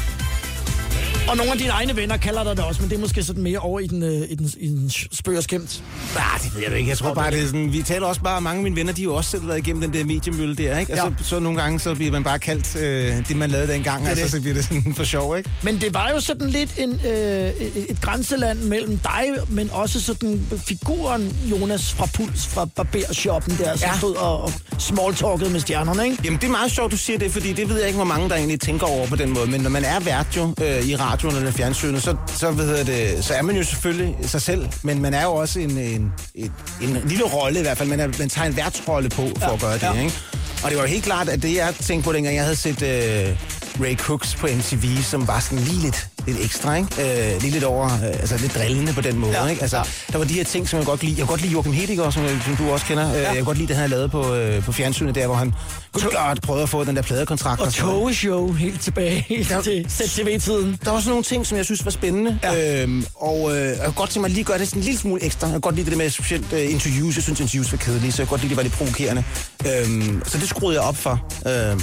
[1.30, 3.44] Og nogle af dine egne venner kalder dig det også, men det er måske sådan
[3.44, 5.84] mere over i den, øh, i den, i den spøg og skæmt.
[6.18, 6.90] Nej, det ved jeg ikke.
[6.90, 9.02] Jeg tror bare, det er sådan, vi taler også bare, mange af mine venner, de
[9.02, 10.94] har jo også selv været igennem den der mediemølle der, ikke?
[10.94, 11.04] Og Ja.
[11.24, 14.10] så, så nogle gange, så bliver man bare kaldt øh, det, man lavede dengang, er
[14.10, 14.32] altså, det.
[14.32, 15.50] så bliver det sådan for sjov, ikke?
[15.64, 17.50] Men det var jo sådan lidt en, øh,
[17.90, 23.90] et, grænseland mellem dig, men også sådan figuren Jonas fra Puls fra barbershoppen der, som
[23.94, 23.98] ja.
[23.98, 26.18] Stod og, og smalltalkede med stjernerne, ikke?
[26.24, 28.30] Jamen, det er meget sjovt, du siger det, fordi det ved jeg ikke, hvor mange
[28.30, 29.48] der egentlig tænker over på den måde.
[29.52, 32.84] Men når man er vært jo øh, i radioen eller fjernsynet, så, så, hvad hedder
[32.84, 34.68] det, så er man jo selvfølgelig sig selv.
[34.84, 37.90] Men man er jo også en, en, en, en lille rolle i hvert fald.
[37.90, 39.94] Man, er, man tager en værtsrolle på for ja, at gøre det, ja.
[39.94, 40.16] ikke?
[40.64, 42.82] Og det var jo helt klart, at det jeg tænkte på, dengang jeg havde set
[42.82, 43.38] øh,
[43.82, 47.34] Ray Cooks på MTV, som var sådan lige lidt, lidt ekstra, ikke?
[47.36, 49.62] Øh, lige lidt over, øh, altså lidt drillende på den måde, Ja, ikke?
[49.62, 49.84] Altså, ja.
[50.12, 51.12] der var de her ting, som jeg godt lide.
[51.12, 53.12] Jeg kan godt lide Joachim Hediger, som, som du også kender.
[53.14, 53.28] Ja.
[53.28, 55.54] Jeg kan godt lide det, han har lavet på, øh, på fjernsynet der, hvor han
[55.94, 57.62] klart prøvede at få den der pladekontrakt.
[57.62, 57.76] Og noget.
[57.76, 59.62] togeshow helt tilbage helt Ja.
[59.62, 60.80] til ZTV-tiden.
[60.86, 62.40] Der var sådan nogle ting, som jeg synes var spændende.
[62.44, 62.82] Ja.
[62.84, 65.24] Øhm, og øh, jeg kunne godt tænke mig lige gøre det sådan en lille smule
[65.24, 65.48] ekstra.
[65.48, 67.16] Jeg kan godt lide det der med specielt øh, interviews.
[67.16, 69.24] Jeg synes, interviews var kedelige, så jeg kan godt lide, det var lidt provokerende.
[69.68, 71.22] Øhm, så det skruede jeg op for.
[71.48, 71.82] Øhm,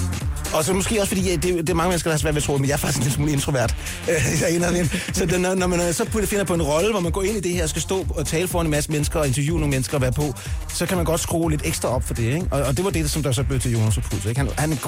[0.55, 2.43] og så måske også, fordi ja, det, det er mange mennesker, der har svært ved
[2.43, 3.75] at tro, men jeg er faktisk en lille smule introvert.
[4.09, 6.91] Øh, jeg er en så det, når, når man øh, så finder på en rolle,
[6.91, 8.93] hvor man går ind i det her og skal stå og tale foran en masse
[8.93, 10.35] mennesker og interviewe nogle mennesker og være på,
[10.75, 12.35] så kan man godt skrue lidt ekstra op for det.
[12.35, 12.47] Ikke?
[12.51, 14.25] Og, og det var det, som der så blev til Jonas og Puls.
[14.25, 14.41] Ikke?
[14.41, 14.79] Han, han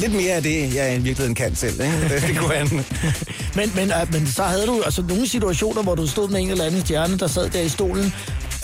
[0.00, 1.80] lidt mere af det, jeg i virkeligheden kan selv.
[1.80, 2.08] Ikke?
[2.08, 2.68] Det, det kunne han.
[3.56, 6.50] Men, men, øh, men så havde du altså nogle situationer, hvor du stod med en
[6.50, 8.14] eller anden stjerne, der sad der i stolen,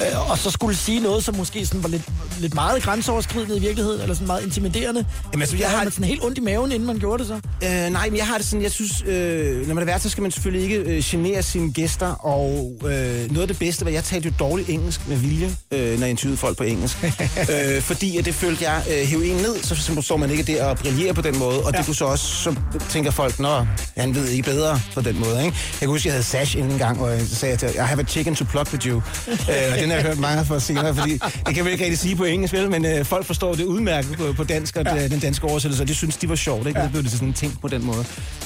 [0.01, 2.03] øh, og så skulle sige noget, som måske sådan var lidt,
[2.41, 5.05] lidt meget grænseoverskridende i virkeligheden, eller sådan meget intimiderende.
[5.33, 7.35] Jamen, altså, jeg har- man sådan helt ondt i maven, inden man gjorde det så.
[7.63, 10.09] Øh, nej, men jeg har det sådan, jeg synes, øh, når man er vært, så
[10.11, 12.89] skal man selvfølgelig ikke øh, genere sine gæster, og øh,
[13.31, 16.11] noget af det bedste var, jeg talte jo dårligt engelsk med vilje, øh, når jeg
[16.11, 16.97] interviewede folk på engelsk.
[17.53, 20.43] øh, fordi at det følte jeg øh, hæve en ned, så, så står man ikke
[20.43, 21.79] der og brillerer på den måde, og ja.
[21.79, 22.55] det kunne så også, så
[22.91, 23.67] tænker folk, nå,
[23.97, 25.57] han ved ikke bedre på den måde, ikke?
[25.73, 28.01] Jeg kan huske, jeg havde Sash inden en gang, og jeg sagde til, I have
[28.01, 28.97] a chicken to pluck with you.
[29.31, 31.99] øh, og den har jeg hørt mange for senere, fordi det kan vi ikke rigtig
[31.99, 35.09] sige på engelsk, vel, men øh, folk forstår det udmærket på, på dansk, og ja.
[35.09, 36.79] den danske oversættelse, og det synes de var sjovt, ikke?
[36.81, 36.85] Ja.
[36.85, 38.05] Det blev det sådan en ting på den måde.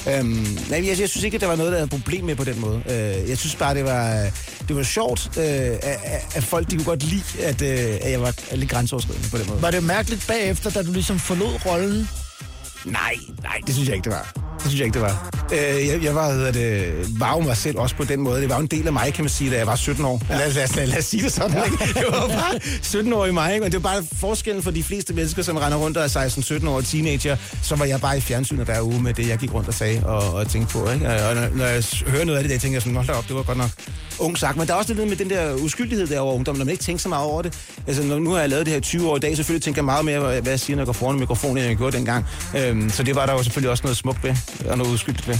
[0.09, 0.27] Øhm,
[0.69, 2.59] nej, jeg, jeg synes ikke, at der var noget, der havde problem med på den
[2.61, 2.81] måde.
[2.89, 4.29] Øh, jeg synes bare, det var,
[4.67, 8.11] det var sjovt, øh, at, at- at folk de kunne godt lide, at, øh, at
[8.11, 9.61] jeg var lidt grænseoverskridende på den måde.
[9.61, 12.09] Var det mærkeligt bagefter, da du ligesom forlod rollen?
[12.85, 14.31] Nej, nej, det synes jeg ikke, det var.
[14.53, 15.29] Det synes jeg ikke, det var.
[15.53, 18.41] Øh, jeg, jeg var, hvad hedder det, var jo mig selv også på den måde.
[18.41, 20.21] Det var jo en del af mig, kan man sige, da jeg var 17 år.
[20.29, 20.37] Ja.
[20.37, 21.85] Lad, lad, lad, lad os sige det sådan, ikke?
[21.93, 23.63] Det var bare 17 år i mig, ikke?
[23.63, 26.69] Men det var bare forskellen for de fleste mennesker, som render rundt og er 16-17
[26.69, 27.37] år teenager.
[27.63, 30.05] Så var jeg bare i fjernsynet hver uge med det, jeg gik rundt og sagde
[30.05, 31.07] og, og tænkte på, ikke?
[31.09, 33.27] Og når, når jeg hører noget af det, der tænker jeg sådan, hold da op,
[33.27, 33.69] det var godt nok
[34.21, 34.57] ung sagt.
[34.57, 36.83] Men der er også lidt med den der uskyldighed der over ungdommen, når man ikke
[36.83, 37.53] tænker så meget over det.
[37.87, 39.85] Altså, når, nu har jeg lavet det her 20 år i dag, selvfølgelig tænker jeg
[39.85, 42.25] meget mere, hvad hvad jeg siger, når jeg går foran mikrofonen, end jeg gjorde dengang.
[42.57, 44.35] Øhm, så det var der jo selvfølgelig også noget smukt ved,
[44.69, 45.37] og noget uskyldigt ved.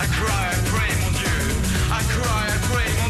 [0.00, 1.42] I cry, I pray, mon Dieu.
[1.90, 3.07] I cry, I pray, mon Dieu.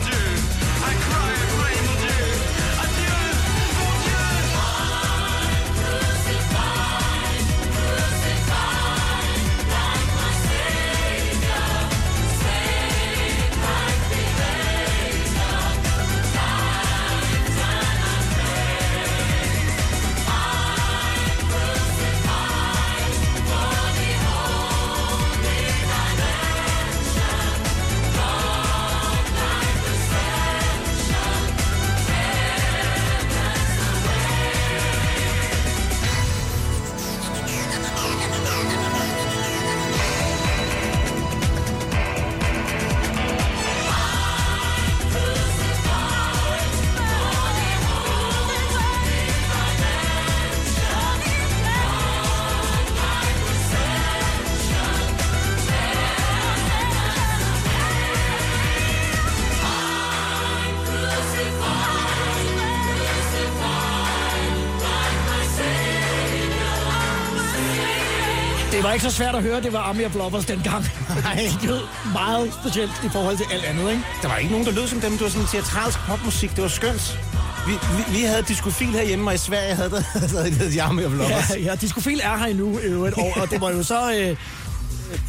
[68.99, 70.84] Ikke så svært at høre, det var Army of Lovers dengang.
[71.24, 71.51] Nej.
[71.61, 71.80] Det lød
[72.12, 74.03] meget specielt i forhold til alt andet, ikke?
[74.22, 75.11] Der var ikke nogen, der lød som dem.
[75.11, 76.51] Det var sådan teatralsk popmusik.
[76.57, 77.18] Det var skønt.
[77.66, 80.03] Vi, vi, vi havde diskofil herhjemme, og i Sverige havde der
[80.44, 81.51] det hedder Army of Lovers.
[81.51, 84.36] Ja, ja, Discofil er her endnu øvrigt, og, og det var jo så øh,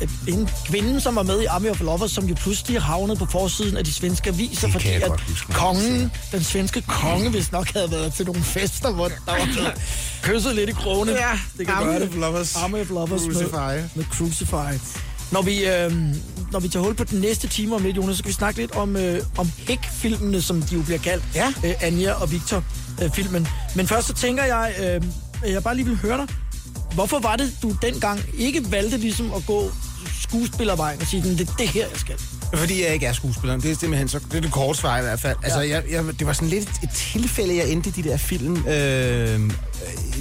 [0.02, 3.26] øh, en kvinde, som var med i Army of Lovers, som jo pludselig havnede på
[3.26, 5.12] forsiden af de svenske aviser, Det fordi at
[5.54, 9.74] kongen, den svenske konge, hvis nok havde været til nogle fester, hvor der var blevet
[10.24, 11.12] kysset lidt i krogene.
[11.12, 12.02] Ja, det kan gøre det.
[12.56, 13.98] Army of Lovers med, Crucify.
[13.98, 14.80] med Crucify.
[15.32, 15.92] Når vi, øh,
[16.52, 18.60] når vi tager hul på den næste time om lidt, Jonas, så skal vi snakke
[18.60, 21.24] lidt om, øh, om Hæk-filmene, som de jo bliver kaldt.
[21.36, 21.54] Ja.
[21.66, 23.48] Øh, Anja og Victor-filmen.
[23.76, 26.28] Men først så tænker jeg, øh, jeg bare lige vil høre dig.
[26.94, 29.72] Hvorfor var det, du dengang ikke valgte ligesom at gå
[30.22, 32.16] skuespillervejen og sige, det er det her, jeg skal?
[32.54, 33.58] Fordi jeg ikke er skuespiller.
[33.58, 35.38] Det er simpelthen så, det er det korte svar i hvert fald.
[35.44, 38.68] Altså, jeg, jeg, det var sådan lidt et tilfælde, jeg endte i de der film.
[38.68, 39.52] Øh,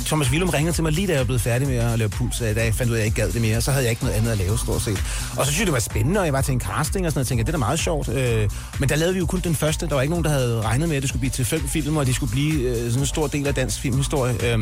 [0.07, 2.39] Thomas Willum ringede til mig lige da jeg var blevet færdig med at lave puls,
[2.39, 3.61] da jeg fandt ud af, at jeg ikke gad det mere.
[3.61, 5.05] Så havde jeg ikke noget andet at lave, stort set.
[5.37, 7.19] Og så synes jeg, det var spændende, og jeg var til en casting og sådan
[7.19, 7.25] noget.
[7.25, 8.09] Jeg tænkte, det er da meget sjovt.
[8.09, 8.51] Øh,
[8.81, 9.87] men der lavede vi jo kun den første.
[9.87, 11.97] Der var ikke nogen, der havde regnet med, at det skulle blive til fem film,
[11.97, 14.35] og de skulle blive øh, sådan en stor del af dansk filmhistorie.
[14.45, 14.59] Øh,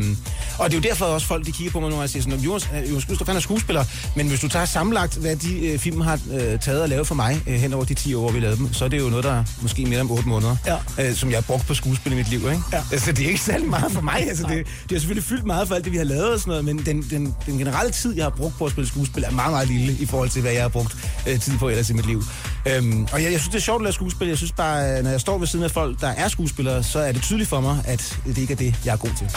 [0.57, 2.39] og det er jo derfor også folk, de kigger på mig nu og siger sådan,
[2.39, 3.83] Jonas, øh, Jonas Gustav, han er skuespiller,
[4.15, 7.15] men hvis du tager sammenlagt, hvad de øh, film har øh, taget og lavet for
[7.15, 9.23] mig øh, hen over de 10 år, vi lavede dem, så er det jo noget,
[9.25, 10.77] der er måske mere om 8 måneder, Ja.
[11.09, 12.39] øh, som jeg har brugt på skuespil i mit liv.
[12.39, 12.61] Ikke?
[12.73, 12.83] Ja.
[12.91, 14.27] Altså, det er ikke særlig meget for mig.
[14.29, 16.49] Altså, det, det har selvfølgelig fyldt meget for alt det, vi har lavet og sådan
[16.51, 19.31] noget, men den, den, den generelle tid, jeg har brugt på at spille skuespil, er
[19.31, 20.95] meget, meget lille i forhold til, hvad jeg har brugt
[21.27, 22.23] øh, tid på ellers i mit liv.
[22.65, 24.27] Øhm, og jeg, jeg synes, det er sjovt at lave skuespil.
[24.27, 26.99] Jeg synes bare, øh, når jeg står ved siden af folk, der er skuespillere, så
[26.99, 29.27] er det tydeligt for mig, at det ikke er det, jeg er god til.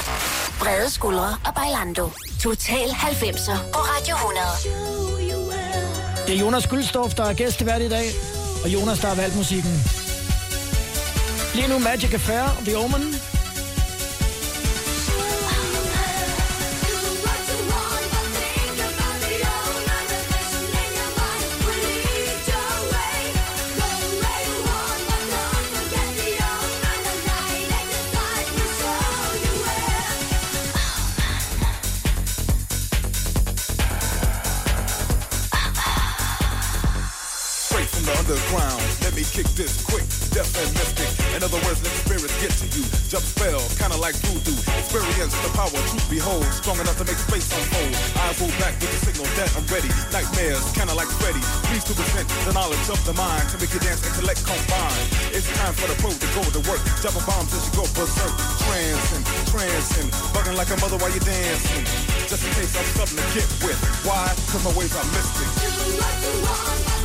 [0.58, 2.10] Brede skuldre og Bailando.
[2.40, 5.19] Total 90'er på Radio 100.
[6.30, 8.06] Det er Jonas Gyldstorff, der er gæstevært i dag,
[8.64, 9.72] og Jonas, der har valgt musikken.
[11.54, 13.29] Lige nu Magic Affair, The Omen.
[39.84, 41.10] Quick, deaf and mystic.
[41.36, 42.80] In other words, let spirits get to you.
[43.12, 44.56] Jump spell, kinda like voodoo.
[44.80, 47.92] Experience the power truth behold, strong enough to make space unfold.
[48.24, 49.92] Eyes roll back with the signal that I'm ready.
[50.16, 51.44] Nightmares, kinda like Freddy.
[51.68, 55.04] Please to present the knowledge of the mind to make your dance intellect combine.
[55.28, 56.80] It's time for the pro to go to work.
[57.04, 58.32] Dropping bombs as you go berserk.
[58.64, 61.84] Trancing, trancing, bugging like a mother while you're dancing.
[62.32, 63.76] Just in case I'm something to get with.
[64.08, 64.32] Why?
[64.48, 66.99] Cause my ways are mystic.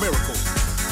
[0.00, 0.36] Miracle.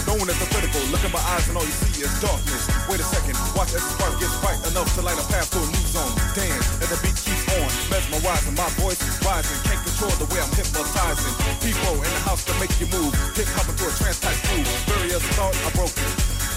[0.04, 2.64] Known as the critical, look in my eyes and all you see is darkness.
[2.88, 5.60] Wait a second, watch as the spark gets bright enough to light a path to
[5.60, 6.12] a new zone.
[6.32, 8.56] Dance as the beat keeps on, mesmerizing.
[8.56, 11.34] My voice is rising, can't control the way I'm hypnotizing.
[11.60, 14.68] People in the house to make you move, hip hop into a trance type groove.
[14.92, 16.08] Various thoughts are broken.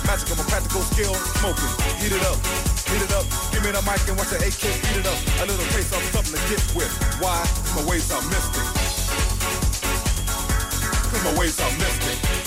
[0.07, 1.71] Magical, my practical skill smoking.
[1.99, 2.39] Heat it up,
[2.87, 3.27] heat it up.
[3.51, 5.19] Give me the mic and watch the AK eat it up.
[5.39, 6.91] A little taste of something to get with.
[7.19, 7.35] Why?
[7.75, 8.63] My ways are mystic.
[11.11, 12.40] Cause my ways are mystic.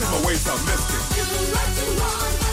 [0.00, 2.49] Cause my ways are mystic.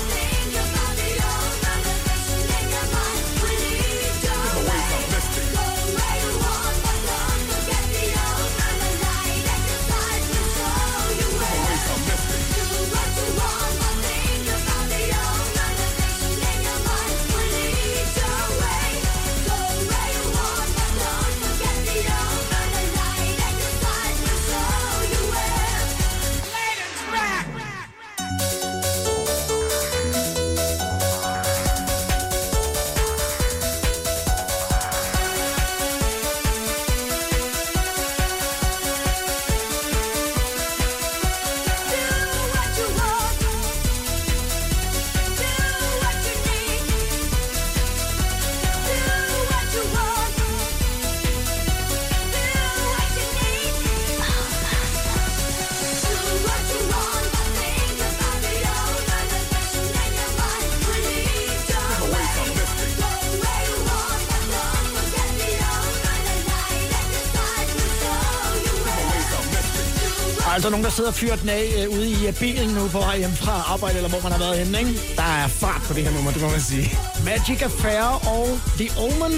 [70.98, 73.56] Sidder og fyrer den af øh, ude i øh, bilen nu på vej hjem fra
[73.74, 74.94] arbejde, eller hvor man har været henne, ikke?
[75.16, 76.86] Der er fart på det her nummer, det må man sige.
[77.26, 78.04] Magic Affair
[78.36, 78.48] og
[78.80, 79.36] The Omen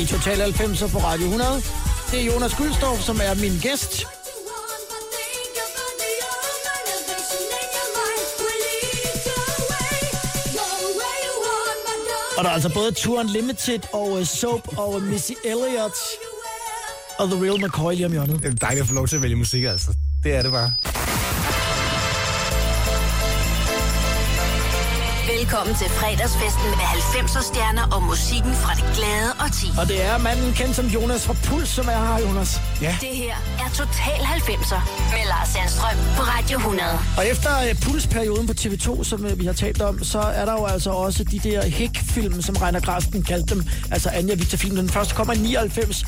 [0.00, 1.62] i Total 90'er på Radio 100.
[2.10, 4.06] Det er Jonas Guldstorff, som er min gæst.
[12.38, 15.98] Og der er altså både Tour Unlimited og uh, Soap og Missy Elliott
[17.18, 18.42] og The Real McCoy lige om hjørnet.
[18.42, 19.90] Det er dejligt at få lov til at vælge musik, altså.
[20.28, 20.72] Det er det bare.
[25.36, 29.68] Velkommen til fredagsfesten med 90'er stjerner og musikken fra det glade og ti.
[29.80, 32.60] Og det er manden kendt som Jonas fra Puls, som er her, Jonas.
[32.82, 32.94] Ja.
[33.00, 34.80] Det her er Total 90'er
[35.14, 36.88] med Lars Sandstrøm på Radio 100.
[37.18, 40.52] Og efter uh, Puls-perioden på TV2, som uh, vi har talt om, så er der
[40.52, 43.64] jo altså også de der Hick-film, som Reiner Grasten kaldte dem.
[43.90, 44.76] Altså Anja Victor-film.
[44.76, 46.06] Den første kommer i 99.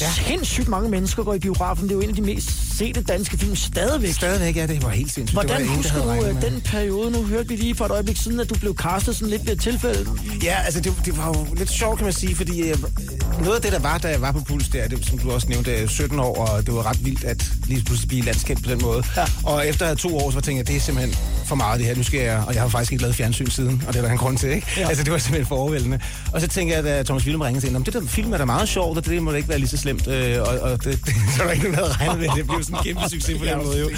[0.00, 0.10] Ja.
[0.26, 1.84] Sindssygt mange mennesker går i biografen.
[1.84, 4.12] Det er jo en af de mest sete danske film stadigvæk.
[4.12, 5.40] Stadigvæk er det var helt sindssygt.
[5.40, 6.50] det var Hvordan ingen, der husker du øh, med.
[6.50, 7.10] den periode?
[7.10, 9.52] Nu hørte vi lige for et øjeblik siden, at du blev castet sådan lidt ved
[9.52, 10.10] et tilfælde.
[10.42, 12.76] Ja, altså det, det var jo lidt sjovt, kan man sige, fordi øh,
[13.40, 15.48] noget af det, der var, da jeg var på Puls, der, det, som du også
[15.48, 18.64] nævnte, jeg er 17 år, og det var ret vildt at lige pludselig blive landskendt
[18.64, 19.02] på den måde.
[19.16, 19.24] Ja.
[19.44, 21.94] Og efter to år, så tænkte jeg, det er simpelthen for meget det her.
[21.96, 24.12] Nu skal jeg, og jeg har faktisk ikke lavet fjernsyn siden, og det er der
[24.12, 24.66] en grund til, ikke?
[24.76, 24.88] Ja.
[24.88, 26.00] Altså det var simpelthen for overvældende.
[26.32, 28.44] Og så tænkte jeg, da Thomas Willem ringede til, om det der film er da
[28.44, 30.06] meget sjovt, og det må da ikke være lige så slemt.
[30.08, 32.36] Øh, og, og det, det, så var der ikke nogen, der havde regnet med, at
[32.36, 33.80] det blev sådan en kæmpe succes på den måde.
[33.80, 33.88] Jo.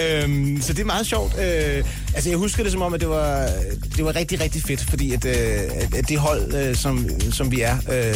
[0.00, 1.32] Øhm, så det er meget sjovt.
[1.38, 3.48] Øh, altså jeg husker det som om, at det var,
[3.96, 7.60] det var rigtig, rigtig fedt, fordi at, øh, at, det hold, øh, som, som vi
[7.60, 8.14] er, øh,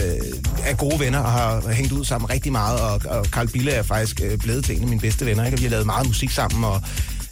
[0.64, 3.82] er gode venner og har hængt ud sammen rigtig meget, og, og Carl Bille er
[3.82, 5.56] faktisk øh, blevet til en af mine bedste venner, ikke?
[5.56, 6.82] og vi har lavet meget musik sammen, og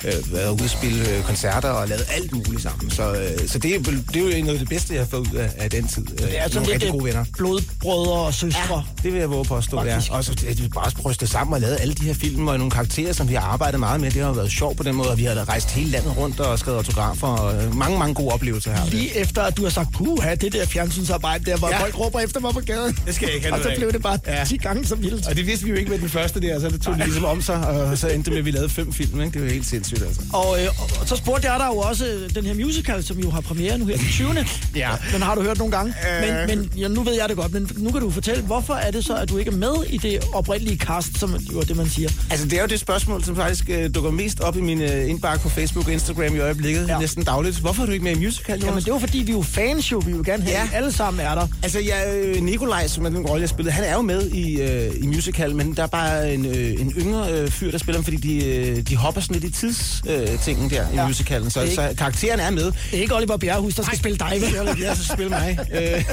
[0.05, 2.91] øh, været ude at spille øh, koncerter og lavet alt muligt sammen.
[2.91, 3.79] Så, øh, så det, er,
[4.13, 6.07] det er jo noget af det bedste, jeg har fået ud af, af den tid.
[6.13, 7.25] Øh, Det er sådan lidt gode venner.
[7.37, 8.85] blodbrødre og søstre.
[9.03, 9.95] Det vil jeg våge påstå, ja.
[9.95, 10.13] Faktisk.
[10.13, 12.71] Og så det, vi bare brystet sammen og lavet alle de her film og nogle
[12.71, 14.11] karakterer, som vi har arbejdet meget med.
[14.11, 16.59] Det har været sjovt på den måde, og vi har rejst hele landet rundt og
[16.59, 18.87] skrevet autografer og øh, mange, mange gode oplevelser her.
[18.91, 21.75] Lige efter, at du har sagt, puha, det der fjernsynsarbejde der, hvor ja.
[21.77, 21.83] Ja.
[21.83, 22.99] folk råber efter mig på gaden.
[23.07, 24.45] Det skal jeg ikke have Og så blev det bare Ja.
[24.45, 25.27] 10 gange så vildt.
[25.27, 27.25] Og det vidste vi jo ikke med den første der, så det tog det ligesom
[27.25, 29.21] om sig, og så endte med, at vi lavede fem film.
[29.21, 29.33] Ikke?
[29.33, 30.21] Det var helt sindssygt, altså.
[30.33, 30.69] Og, øh,
[31.01, 33.79] og, så spurgte jeg dig jo også øh, den her musical, som jo har premiere
[33.79, 34.29] nu her den 20.
[34.77, 34.91] Ja.
[35.13, 35.95] Den har du hørt nogle gange.
[36.23, 36.49] Øh.
[36.49, 38.91] Men, men ja, nu ved jeg det godt, men nu kan du fortælle, hvorfor er
[38.91, 41.77] det så, at du ikke er med i det oprindelige cast, som jo er det,
[41.77, 42.09] man siger?
[42.31, 45.11] Altså, det er jo det spørgsmål, som faktisk øh, dukker mest op i min øh,
[45.11, 46.99] indbakke på Facebook og Instagram i øjeblikket, Ja.
[46.99, 47.57] næsten dagligt.
[47.61, 48.67] Hvorfor er du ikke med i musical, Jonas?
[48.67, 49.99] Jamen, det var fordi, vi er jo fans jo.
[49.99, 50.69] Vi vil jo gerne have, Ja.
[50.73, 51.47] alle sammen er der.
[51.63, 54.61] Altså, ja, øh, Nikolaj, som er den rolle, jeg spillede, han er jo med i,
[54.63, 57.99] øh, i musical, men der er bare en, øh, en yngre øh, fyr, der spiller
[57.99, 61.05] ham, fordi de, øh, de hopper sådan lidt i tidstingen øh, der Ja.
[61.05, 61.51] i musicalen.
[61.51, 62.65] Så, ikke- så karakteren er med.
[62.65, 64.33] Det er ikke Oliver Bjerrehus, der skal spille dig?
[64.41, 65.59] Det er Oliver spiller mig.
[65.77, 66.05] Øh,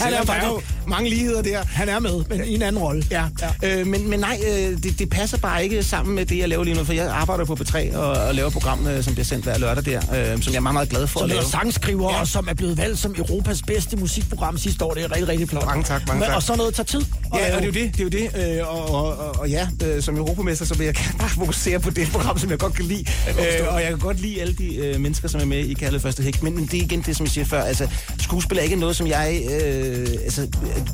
[0.00, 1.64] han er jo mange ligheder der.
[1.72, 3.04] Han er med, men i en anden rolle.
[3.10, 3.24] Ja,
[3.62, 3.78] ja.
[3.80, 6.64] Øh, men, men nej, øh, det, det passer bare ikke sammen med det, jeg laver
[6.64, 9.24] lige nu, for jeg arbejder på B3 og, og laver et program, øh, som bliver
[9.24, 9.98] sendt hver lørdag der,
[10.34, 11.44] øh, som jeg er meget, meget glad for Som at lave.
[11.50, 12.20] sangskriver, ja.
[12.20, 14.94] Og som er blevet valgt som Europas bedste musikprogram sidste år.
[14.94, 15.66] Det er rigtig, rigtig flot.
[15.66, 16.36] Mange tak, mange Men- tak.
[16.36, 17.00] Og så noget tager tid.
[17.34, 18.08] Ja, og det er jo det, det er jo
[18.52, 18.58] det.
[18.60, 21.90] Øh, og, og, og, og ja, øh, som europamester, så vil jeg bare fokusere på
[21.90, 23.04] det program, som jeg godt kan lide.
[23.28, 26.00] Øh, og jeg kan godt lide alle de øh, mennesker, som er med i Kærlighed
[26.00, 26.42] Første Hæk.
[26.42, 27.62] Men, det er igen det, som jeg siger før.
[27.62, 27.88] Altså,
[28.20, 30.48] skuespil er ikke noget, som jeg øh, altså,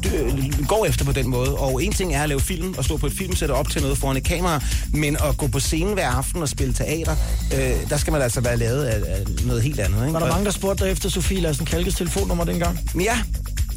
[0.04, 0.30] dø,
[0.68, 1.54] går efter på den måde.
[1.54, 3.98] Og en ting er at lave film og stå på et filmsæt og optage noget
[3.98, 4.62] foran et kamera.
[4.94, 7.16] Men at gå på scenen hver aften og spille teater,
[7.54, 10.00] øh, der skal man altså være lavet af, af noget helt andet.
[10.02, 10.12] Ikke?
[10.12, 12.78] Var der mange, der spurgte dig efter Sofie Lassen Kalkes telefonnummer dengang?
[13.00, 13.18] Ja,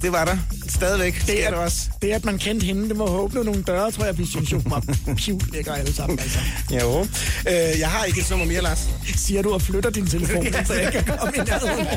[0.02, 0.38] det var der.
[0.70, 1.24] Stadigvæk.
[1.28, 1.90] Det er det også.
[2.02, 4.62] Det, at man kendte hende, det må åbne nogle døre, tror jeg, vi synes jo
[4.66, 4.84] var
[5.18, 6.20] pivlækker alle sammen.
[6.20, 6.40] Altså.
[6.72, 7.02] Jo.
[7.48, 8.90] Øh, jeg har ikke et nummer mere, Lars.
[9.16, 11.88] Siger du og flytter din telefon, så jeg kan komme i nærheden.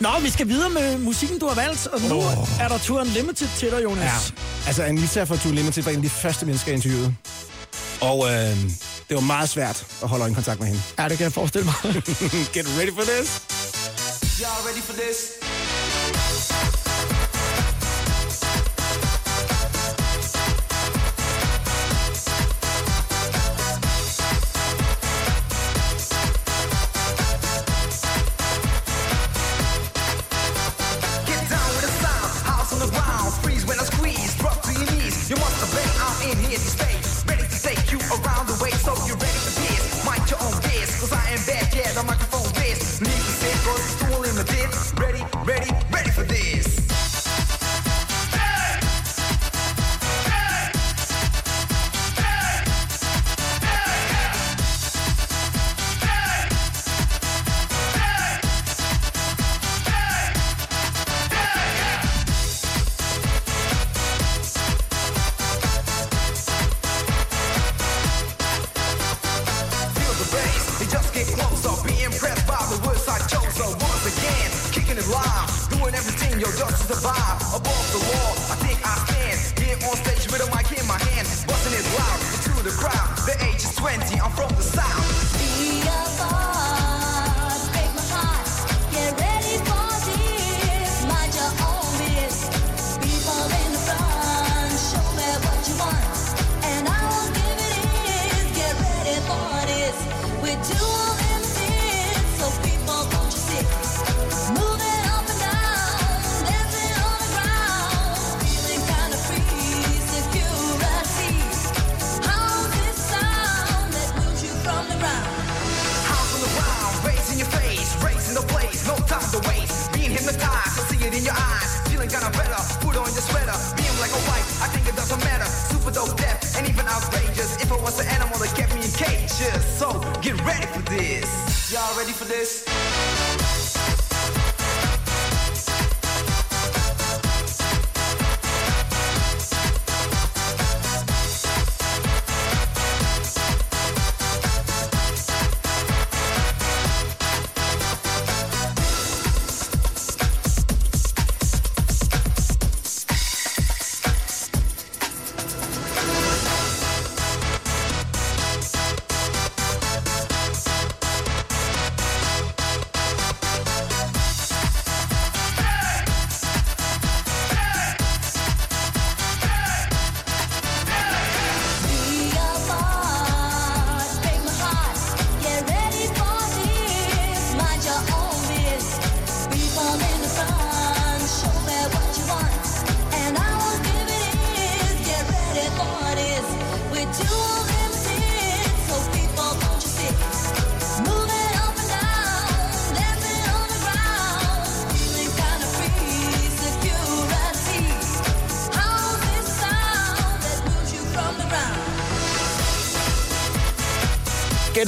[0.00, 2.60] Nå, vi skal videre med musikken, du har valgt, og nu oh.
[2.60, 4.04] er der Tour Unlimited til dig, Jonas.
[4.04, 4.66] Ja.
[4.66, 7.14] Altså, Anita fra Too Limited var en af de første mennesker, jeg interviewede.
[8.00, 8.56] Og øh,
[9.08, 10.82] det var meget svært at holde øjenkontakt med hende.
[10.98, 11.74] ja, det kan jeg forestille mig.
[12.54, 13.42] Get ready for this.
[14.40, 15.43] Y'all ready for this?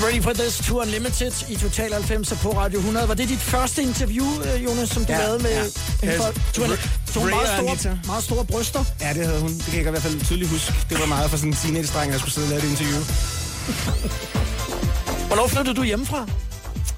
[0.06, 3.08] Ready for this Tour Unlimited i Total 90 på Radio 100.
[3.08, 5.62] Var det dit første interview, øh, Jonas, som du Ja, lavede med ja.
[5.62, 6.78] Unlimited?
[7.12, 7.98] Så hun meget store, Anita.
[8.06, 8.84] meget store bryster.
[9.00, 9.50] Ja, det havde hun.
[9.54, 10.74] Det kan jeg i hvert fald tydeligt huske.
[10.90, 13.00] Det var meget for sådan en teenage-dreng, der skulle sidde og lave et interview.
[15.28, 16.26] Hvornår flyttede du hjemmefra?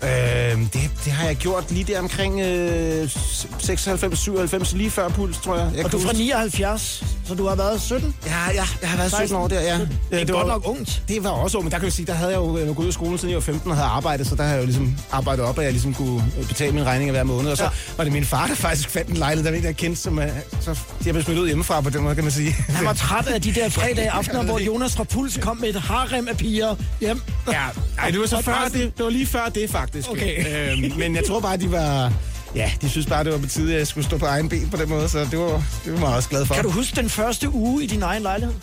[0.02, 5.56] Øh, det, det har jeg gjort lige der omkring øh, 96-97, lige før Puls, tror
[5.56, 5.70] jeg.
[5.76, 8.14] jeg Og du er fra huske- 79, så du har været 17?
[8.39, 9.74] Ja, ja, jeg har været 17 år der, ja.
[9.78, 11.03] Det er Øh, godt var- nok ungt.
[11.09, 12.78] Det var også ung, men der kan jeg sige, der havde jeg jo øh, gået
[12.78, 14.66] ud af skolen, siden jeg var 15 og havde arbejdet, så der havde jeg jo
[14.66, 17.51] ligesom arbejdet op, at jeg ligesom kunne øh, betale min regning hver måned.
[17.51, 17.70] Og så Ja.
[17.97, 20.18] var det min far, der faktisk fandt en lejlighed, der var en, jeg kendte, som
[20.18, 20.28] øh,
[20.61, 22.53] så jeg blev smidt ud hjemmefra på den måde, kan man sige.
[22.53, 25.76] Han var træt af de der fredag aftener, hvor Jonas fra Puls kom med et
[25.76, 27.22] harem af piger hjem.
[27.53, 27.62] Ja,
[27.99, 30.11] ej, det var så før det, det var lige før det faktisk.
[30.11, 30.70] Okay.
[30.72, 32.12] Øhm, men jeg tror bare, de var...
[32.55, 34.68] Ja, de synes bare, det var på tide, at jeg skulle stå på egen ben
[34.70, 36.55] på den måde, så det var, det var jeg også glad for.
[36.55, 38.55] Kan du huske den første uge i din egen lejlighed?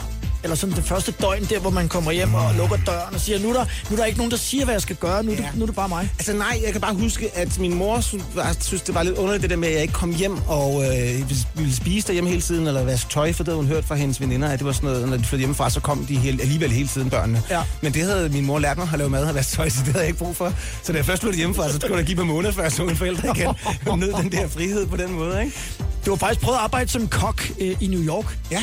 [0.45, 3.39] Eller sådan det første døgn, der hvor man kommer hjem og lukker døren og siger,
[3.39, 5.31] nu er der, nu er der ikke nogen, der siger, hvad jeg skal gøre, nu,
[5.31, 6.09] det, nu er det bare mig.
[6.19, 9.49] Altså nej, jeg kan bare huske, at min mor synes, det var lidt underligt det
[9.49, 12.83] der med, at jeg ikke kom hjem og øh, ville spise derhjemme hele tiden, eller
[12.83, 15.09] vaske tøj, for det havde hun hørt fra hendes veninder, at det var sådan noget,
[15.09, 17.43] når de flyttede hjemmefra, så kom de hele, alligevel hele tiden børnene.
[17.49, 17.61] Ja.
[17.81, 19.87] Men det havde min mor lært mig at lave mad og vaske tøj, så det
[19.87, 20.53] havde jeg ikke brug for.
[20.83, 22.95] Så da jeg først flyttede hjemmefra, så skulle der give mig måneder, før så mine
[22.97, 23.55] forældre igen.
[23.85, 25.57] Jeg nød den der frihed på den måde, ikke?
[26.06, 28.38] Du har faktisk prøvet at arbejde som kok øh, i New York.
[28.51, 28.62] Ja.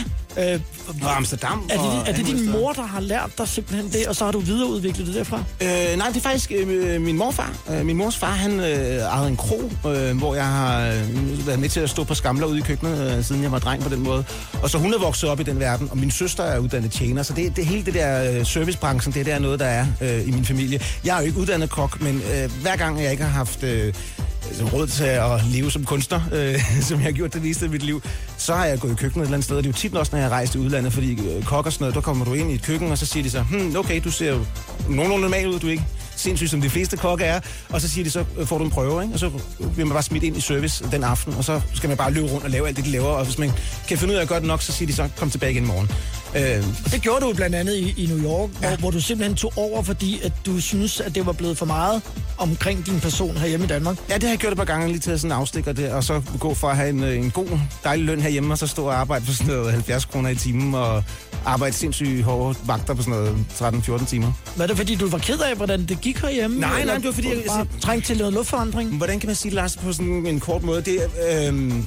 [0.55, 0.61] Øh,
[1.03, 1.69] Og Amsterdam.
[1.71, 4.33] er det, er det din mor, der har lært dig simpelthen det, og så har
[4.33, 5.37] du videreudviklet det derfra?
[5.61, 7.57] Øh, nej, det er faktisk øh, min morfar.
[7.71, 11.59] Øh, min mors far, han øh, ejede en kro, øh, hvor jeg har øh, været
[11.59, 13.89] med til at stå på skamler ude i køkkenet, øh, siden jeg var dreng på
[13.89, 14.25] den måde.
[14.63, 17.23] Og så hun er vokset op i den verden, og min søster er uddannet tjener,
[17.23, 20.29] så det, det hele det der øh, servicebranchen, det er der noget, der er øh,
[20.29, 20.81] i min familie.
[21.05, 23.63] Jeg er jo ikke uddannet kok, men øh, hver gang jeg ikke har haft...
[23.63, 23.95] Øh,
[24.49, 27.71] Altså, råd til at leve som kunstner, øh, som jeg har gjort det meste af
[27.71, 28.03] mit liv,
[28.37, 29.57] så har jeg gået i køkkenet et eller andet sted.
[29.57, 31.67] Og det er jo tit også, når jeg har rejst i udlandet, fordi øh, kok
[31.67, 33.43] og sådan noget, der kommer du ind i et køkken, og så siger de så,
[33.43, 34.45] hmm, okay, du ser jo
[34.89, 35.85] nogenlunde normal ud, du er ikke
[36.17, 37.41] sindssygt, som de fleste kokke er.
[37.69, 39.15] Og så siger de så, øh, får du en prøve, ikke?
[39.15, 39.31] Og så
[39.73, 42.27] bliver man bare smidt ind i service den aften, og så skal man bare løbe
[42.27, 43.09] rundt og lave alt det, de laver.
[43.09, 43.53] Og hvis man
[43.89, 45.65] kan finde ud af at gøre det nok, så siger de så, kom tilbage igen
[45.65, 45.91] i morgen.
[46.37, 48.69] Øh, Det gjorde du blandt andet i, i New York, ja.
[48.69, 51.67] hvor, hvor du simpelthen tog over, fordi at du synes, at det var blevet for
[51.67, 52.03] meget
[52.39, 53.97] omkring din person herhjemme i Danmark.
[54.09, 56.05] Ja, det har jeg gjort et par gange, lige til sådan en afstikker der, og
[56.05, 57.47] så gå fra at have en, øh, en god,
[57.85, 60.75] dejlig løn herhjemme, og så stå og arbejde for sådan noget 70 kroner i timen,
[60.75, 61.03] og
[61.45, 63.37] arbejde sindssygt hårde vagter på sådan noget
[64.01, 64.33] 13-14 timer.
[64.57, 66.61] Var det fordi, du var ked af, hvordan det gik herhjemme?
[66.61, 68.97] Nej, nej, det var fordi, jeg- Bare trængte til noget luftforandring?
[68.97, 70.83] Hvordan kan man sige, Lars, på sådan en kort måde?
[70.83, 70.99] Det,
[71.47, 71.87] øhm,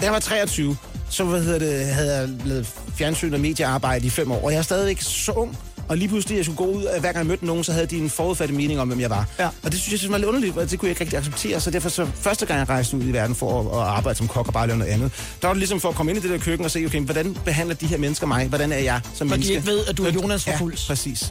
[0.00, 0.76] da jeg var 23,
[1.10, 4.58] så hvad hedder det, havde jeg lavet fjernsyn og mediearbejde i fem år, og jeg
[4.58, 5.58] er stadigvæk så ung.
[5.88, 7.86] Og lige pludselig, jeg skulle gå ud, øh, hver gang jeg mødte nogen, så havde
[7.86, 9.26] de en forudfattet mening om, hvem jeg var.
[9.38, 9.46] Ja.
[9.46, 11.60] Og det synes jeg synes var lidt underligt, og det kunne jeg ikke rigtig acceptere.
[11.60, 14.28] Så derfor, så første gang jeg rejste ud i verden for at, at arbejde som
[14.28, 16.22] kok og bare lave noget andet, der var det ligesom for at komme ind i
[16.22, 18.46] det der køkken og se, okay, hvordan behandler de her mennesker mig?
[18.48, 19.54] Hvordan er jeg som de menneske?
[19.54, 20.86] ikke ved, at du er Jonas fra Ja, Puls.
[20.86, 21.30] præcis.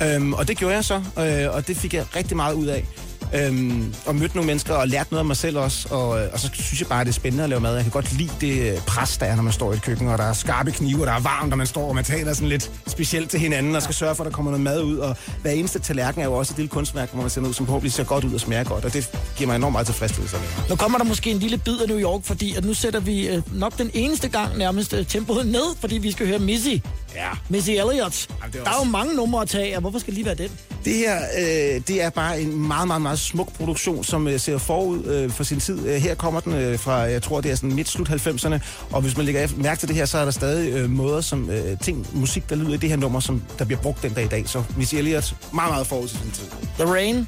[0.00, 0.14] Ja.
[0.16, 2.86] Øhm, og det gjorde jeg så, øh, og det fik jeg rigtig meget ud af.
[3.34, 5.88] Øhm, og mødte nogle mennesker og lærte noget om mig selv også.
[5.90, 7.74] Og, øh, og så synes jeg bare, at det er spændende at lave mad.
[7.74, 10.08] Jeg kan godt lide det øh, pres, der er, når man står i et køkken,
[10.08, 12.32] og der er skarpe knive, og der er varmt, når man står, og man taler
[12.32, 14.96] sådan lidt specielt til hinanden, og skal sørge for, at der kommer noget mad ud.
[14.96, 17.66] Og hver eneste tallerken er jo også et lille kunstværk, hvor man ser noget, som
[17.66, 18.84] forhåbentlig ser godt ud og smager godt.
[18.84, 20.36] Og det giver mig enormt meget tilfredsstillelse.
[20.68, 23.28] Nu kommer der måske en lille bid af New York, fordi at nu sætter vi
[23.28, 26.76] øh, nok den eneste gang nærmest øh, tempoet ned, fordi vi skal høre Missy.
[27.14, 27.28] Ja.
[27.48, 28.28] Missy Elliott.
[28.42, 29.80] er Der er jo mange numre at tage af.
[29.80, 30.50] Hvorfor skal det lige være den?
[30.84, 34.58] Det her, øh, det er bare en meget, meget, meget smuk produktion, som øh, ser
[34.58, 35.86] forud øh, for sin tid.
[35.88, 38.58] Øh, her kommer den øh, fra, jeg tror, det er sådan midt-slut 90'erne,
[38.90, 41.50] og hvis man lægger mærke til det her, så er der stadig øh, måder, som
[41.50, 44.24] øh, ting, musik, der lyder i det her nummer, som der bliver brugt den dag
[44.24, 44.48] i dag.
[44.48, 46.44] Så Missy Elliott, meget, meget forud til sin tid.
[46.78, 47.26] The Rain.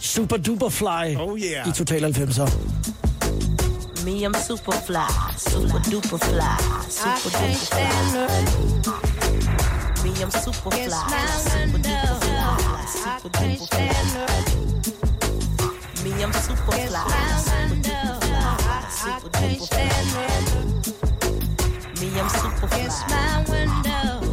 [0.00, 1.16] Super Duper Fly.
[1.16, 1.68] Oh, yeah.
[1.68, 3.03] I Total 90'er.
[4.04, 6.56] Me, I'm super fly, super duper fly,
[6.90, 8.44] super duper fly.
[10.04, 10.88] Me, I'm super fly,
[11.38, 13.88] super duper fly, super duper fly.
[16.04, 17.04] Me, I'm super fly,
[17.38, 20.28] super duper fly, super duper fly.
[22.00, 24.23] Me, I'm super fly.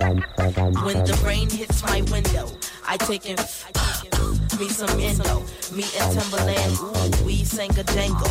[0.00, 2.50] When the rain hits my window,
[2.86, 3.38] I take it.
[3.74, 5.40] Uh, me some endo,
[5.74, 8.30] me and Timberland, ooh, we sang a jangle.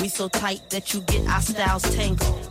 [0.00, 2.50] We so tight that you get our styles tangled.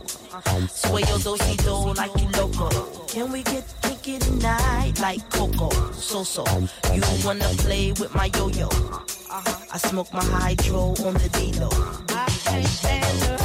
[0.70, 2.68] Sway your do-si do like you loco.
[3.08, 5.70] Can we get kinky tonight like Coco?
[5.90, 6.44] So so,
[6.94, 8.68] you wanna play with my yo-yo?
[9.28, 11.68] I smoke my hydro on the D-Lo.
[12.10, 13.40] I can't stand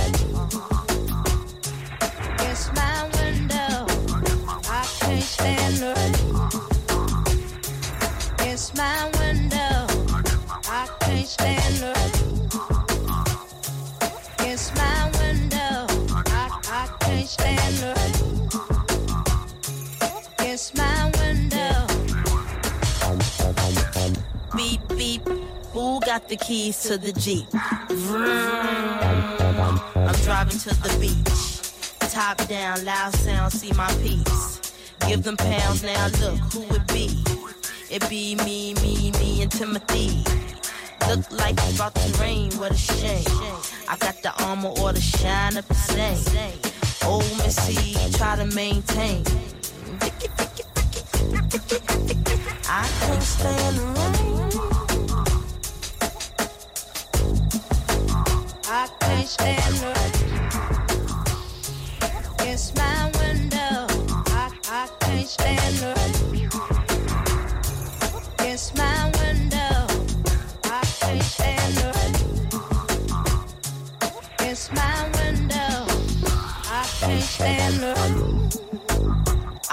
[11.82, 12.16] the rain.
[14.42, 15.86] Against my window,
[16.28, 18.50] I I can't stand the rain.
[20.39, 21.76] Against my window.
[24.56, 25.28] Beep beep.
[25.74, 27.48] Who got the keys to the Jeep?
[27.89, 28.28] Vroom.
[29.96, 31.62] I'm driving to the beach.
[32.12, 34.70] Top down, loud sound, see my peace.
[35.08, 37.24] Give them pounds now, look who it be.
[37.89, 40.24] It be me, me, me, and Timothy.
[41.08, 43.26] Look like it's about to rain, what a shame.
[43.89, 46.60] I got the armor or the shine up the same.
[47.06, 49.26] Old Missy, try to maintain.
[52.70, 54.52] I can't stand the rain.
[58.66, 59.93] I can't stand her.
[59.95, 60.01] It's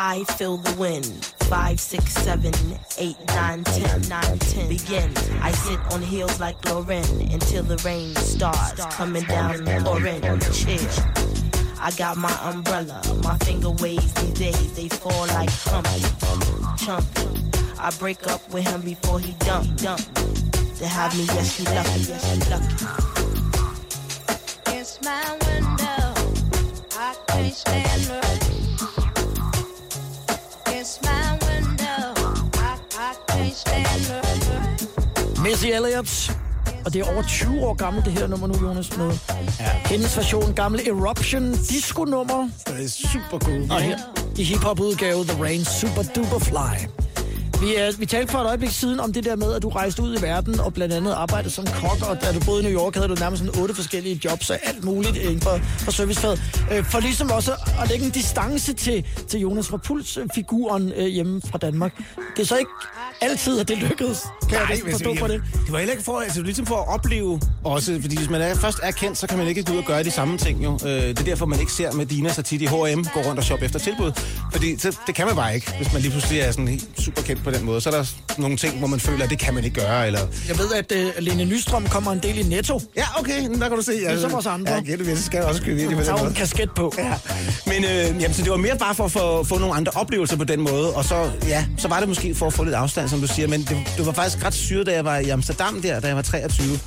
[0.00, 1.06] I feel the wind.
[1.50, 2.52] Five, six, seven,
[2.98, 4.68] eight, nine, ten, nine, ten.
[4.68, 5.12] Begin.
[5.42, 10.44] I sit on heels like Lauren until the rain starts coming down orange.
[10.52, 10.80] Chill.
[11.80, 13.02] I got my umbrella.
[13.22, 16.00] My finger waves these days, they fall like Humpty.
[16.82, 17.78] Chumpy.
[17.78, 20.00] I break up with him before he dump, dump.
[20.78, 22.74] To have me, yes, he lucky, yes, he lucky.
[24.78, 25.67] It's my window.
[35.48, 36.32] Missy Elliott.
[36.84, 38.96] Og det er over 20 år gammelt, det her nummer nu, Jonas.
[38.96, 39.12] Med
[39.60, 39.70] ja.
[39.86, 42.48] hendes version, gamle Eruption disco-nummer.
[42.66, 43.70] Det er super cool.
[43.70, 43.98] Og her
[44.38, 46.97] i hiphop-udgave, The Rain Super Duper Fly.
[47.60, 50.02] Vi, er, vi talte for et øjeblik siden om det der med, at du rejste
[50.02, 52.80] ud i verden og blandt andet arbejdede som kok, og da du boede i New
[52.80, 56.42] York, havde du nærmest sådan otte forskellige jobs og alt muligt inden for, for servicefaget.
[56.72, 57.52] Øh, for ligesom også
[57.82, 62.02] at lægge en distance til, til Jonas Rapuls-figuren øh, hjemme fra Danmark.
[62.36, 62.70] Det er så ikke
[63.20, 64.26] altid, at det lykkedes.
[64.48, 65.42] Kan jeg men forstå det, på det?
[65.64, 68.40] Det var heller ikke for, altså, det ligesom for at opleve også, fordi hvis man
[68.40, 70.64] er, først er kendt, så kan man ikke gå ud og gøre de samme ting
[70.64, 70.72] jo.
[70.72, 73.44] Øh, det er derfor, man ikke ser Medina så tit i H&M gå rundt og
[73.44, 74.12] shoppe efter tilbud.
[74.52, 77.22] Fordi så, det kan man bare ikke, hvis man lige pludselig er sådan helt super
[77.22, 77.80] kendt på den måde.
[77.80, 78.04] Så er der
[78.38, 80.06] nogle ting, hvor man føler, at det kan man ikke gøre.
[80.06, 80.20] Eller...
[80.48, 82.80] Jeg ved, at uh, Lene Nystrøm kommer en del i Netto.
[82.96, 83.92] Ja, okay, der kan du se.
[84.08, 84.82] Ligesom os andre.
[84.88, 86.26] Ja, så skal jeg også købe ind på den måde.
[86.26, 86.92] en kasket på.
[86.98, 87.14] Ja.
[87.66, 90.36] Men øh, jamen, så det var mere bare for at få, få nogle andre oplevelser
[90.36, 90.94] på den måde.
[90.94, 93.48] Og så, ja, så var det måske for at få lidt afstand, som du siger.
[93.48, 96.16] Men det, det var faktisk ret syret, da jeg var i Amsterdam der, da jeg
[96.16, 96.78] var 23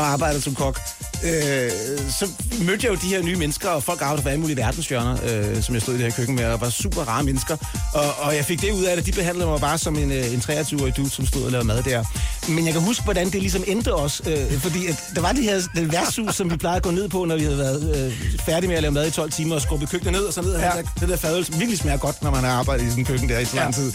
[0.00, 0.80] og arbejdede som kok.
[1.24, 1.70] Øh,
[2.18, 2.28] så
[2.64, 5.62] mødte jeg jo de her nye mennesker, og folk arbejdede fra alle mulige verdenshjørner, øh,
[5.62, 7.56] som jeg stod i det her køkken med, og var super rare mennesker.
[7.94, 10.32] Og, og jeg fik det ud af det, de behandlede mig bare som en, øh,
[10.32, 12.04] en 23-årig dude, som stod og lavede mad der.
[12.48, 15.44] Men jeg kan huske, hvordan det ligesom endte også, øh, fordi at der var det
[15.44, 18.38] her den værtshus, som vi plejede at gå ned på, når vi havde været øh,
[18.46, 20.58] færdige med at lave mad i 12 timer, og skubbe køkkenet ned, og så ned
[20.58, 20.70] ja.
[20.76, 23.06] det, det der fadøl, som virkelig smager godt, når man har arbejdet i sådan en
[23.06, 23.92] køkken der i så lang tid.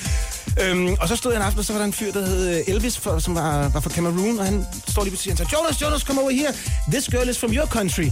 [0.62, 2.50] Øhm, og så stod jeg en aften, og så var der en fyr, der hed
[2.58, 5.48] øh, Elvis, for, som var, var fra Cameroon, og han står lige på siden og
[5.50, 6.54] siger, Jonas, Jonas, come over here.
[6.92, 8.10] This girl is from your country.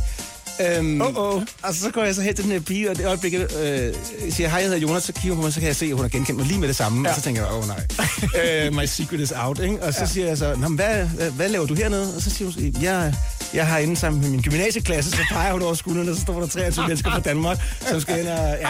[0.61, 1.41] Øhm, Oh, oh.
[1.61, 3.93] Og så går jeg så hen til den her pige, og det øjeblik, øh,
[4.29, 5.91] siger, hej, jeg hedder Jonas, så kigger hun på mig, så kan jeg se, at
[5.91, 7.07] hun har genkendt mig lige med det samme.
[7.07, 7.09] Ja.
[7.09, 9.83] Og så tænker jeg, åh oh, nej, uh, my secret is out, ikke?
[9.83, 10.05] Og så ja.
[10.05, 12.15] siger jeg så, Nå, hvad, hvad, hvad laver du hernede?
[12.15, 13.13] Og så siger hun, jeg,
[13.53, 16.39] jeg har inde sammen med min gymnasieklasse, så peger hun over skuldrene, og så står
[16.39, 17.57] der 23 mennesker fra Danmark,
[17.89, 18.57] som skal ind og...
[18.61, 18.67] Ja.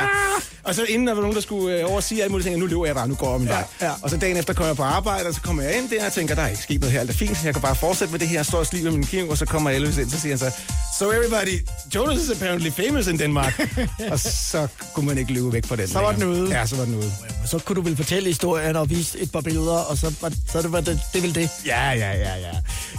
[0.64, 2.58] Og så inden der var nogen, der skulle øh, over og sige alt muligt, tænkte
[2.58, 3.64] jeg, nu løber jeg bare, nu går jeg vej.
[3.82, 3.94] Ja, ja.
[4.02, 6.14] Og så dagen efter kommer jeg på arbejde, og så kommer jeg ind der, og
[6.14, 8.20] tænker, der er ikke sket noget her, alt er fint, jeg kan bare fortsætte med
[8.20, 10.32] det her, jeg står og sliver min kniv, og så kommer Elvis ind, så siger
[10.32, 10.52] han så,
[11.00, 13.70] so everybody, Jonas is apparently famous in Denmark.
[14.12, 15.88] og så kunne man ikke løbe væk fra den.
[15.88, 16.58] Så var den ude.
[16.58, 17.12] Ja, så var den ude.
[17.46, 20.62] Så kunne du vel fortælle historien og vise et par billeder, og så, var, så
[20.62, 21.50] det var det, det vel det.
[21.66, 22.52] Ja, ja, ja, ja.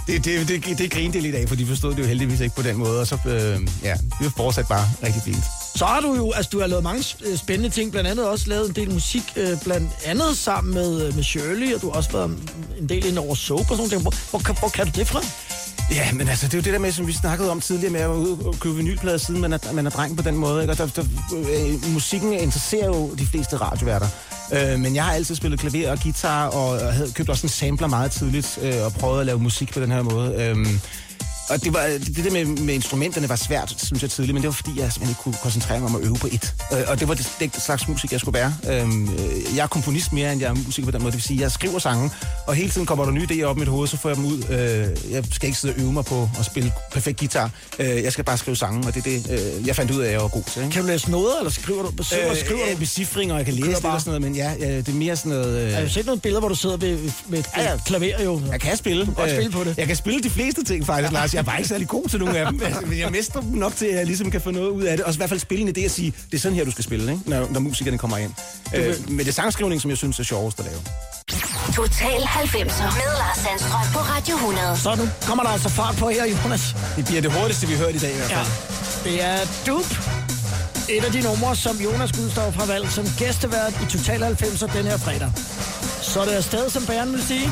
[0.07, 2.55] Det, det, det, det, det grinte lidt af, for de forstod det jo heldigvis ikke
[2.55, 5.64] på den måde, og så, øh, ja, vi fortsat bare rigtig fint.
[5.75, 8.49] Så har du jo, altså du har lavet mange øh, spændende ting, blandt andet også
[8.49, 11.97] lavet en del musik, øh, blandt andet sammen med, øh, med Shirley, og du har
[11.97, 12.37] også været
[12.79, 14.01] en del ind over soap og sådan noget.
[14.01, 15.21] Hvor, hvor, kan- hvor kan du det fra?
[15.91, 17.99] Ja, men altså, det er jo det der med, som vi snakkede om tidligere med
[18.01, 20.61] at være ude og købe vinylplader, siden man er, man er dreng på den måde.
[20.61, 20.73] Ikke?
[20.73, 21.03] Og der, der,
[21.33, 24.07] øh, musikken interesserer jo de fleste radioværter.
[24.53, 27.87] Øh, men jeg har altid spillet klaver og guitar, og havde købt også en sampler
[27.87, 30.35] meget tidligt, øh, og prøvet at lave musik på den her måde.
[30.35, 30.67] Øh,
[31.49, 31.81] og det, var,
[32.15, 34.91] det der med, med instrumenterne var svært, synes jeg tidligt, men det var fordi, jeg
[34.91, 36.53] simpelthen ikke kunne koncentrere mig om at øve på et.
[36.73, 38.53] Øh, og det var det, det slags musik, jeg skulle være.
[38.81, 41.11] Øhm, øh, jeg er komponist mere, end jeg er musiker på den måde.
[41.11, 42.11] Det vil sige, jeg skriver sange,
[42.47, 44.25] og hele tiden kommer der nye idéer op i mit hoved, så får jeg dem
[44.25, 44.43] ud.
[44.49, 47.49] Øh, jeg skal ikke sidde og øve mig på at spille perfekt guitar.
[47.79, 50.05] Øh, jeg skal bare skrive sange, og det er det, øh, jeg fandt ud af,
[50.07, 50.61] at jeg var god til.
[50.61, 50.73] Ikke?
[50.73, 52.03] Kan du læse noder, eller skriver du?
[52.03, 52.77] Skriver, øh, skriver øh, du?
[52.79, 54.93] med cifringer, og jeg kan læse det og sådan noget, men ja, ja det er
[54.93, 55.57] mere sådan noget...
[55.61, 57.77] Øh, Jeg har jo set nogle billeder, hvor du sidder ved, ved et Ja, ja.
[57.85, 58.41] klaver jo.
[58.51, 59.05] Jeg kan spille.
[59.05, 59.77] kan godt Øh, spille på det.
[59.77, 61.34] Jeg kan spille de fleste ting faktisk, Lars.
[61.35, 62.61] Jeg er bare ikke særlig god til nogle af dem.
[62.65, 64.97] Altså, Men jeg mestrer dem nok til, at jeg ligesom kan få noget ud af
[64.97, 65.05] det.
[65.05, 66.83] Og i hvert fald spille en idé at sige, det er sådan her, du skal
[66.83, 67.29] spille, ikke?
[67.29, 68.31] Når, når musikerne kommer ind.
[68.75, 70.77] Øh, med det sangskrivning, som jeg synes er sjovest at lave.
[71.75, 74.77] Total 90'er med Lars Sandstrøm på Radio 100.
[74.77, 76.75] Så nu kommer der altså fart på her, Jonas.
[76.95, 78.41] Det bliver det hurtigste, vi har hørt i dag i hvert Ja.
[78.41, 78.47] fald.
[79.03, 79.95] Det er Dupe.
[80.89, 84.85] Et af de numre, som Jonas Gudstof har valgt som gæstevært i Total 90'er den
[84.85, 85.31] her fredag.
[86.01, 87.49] Så er det afsted, som bæren vil sige.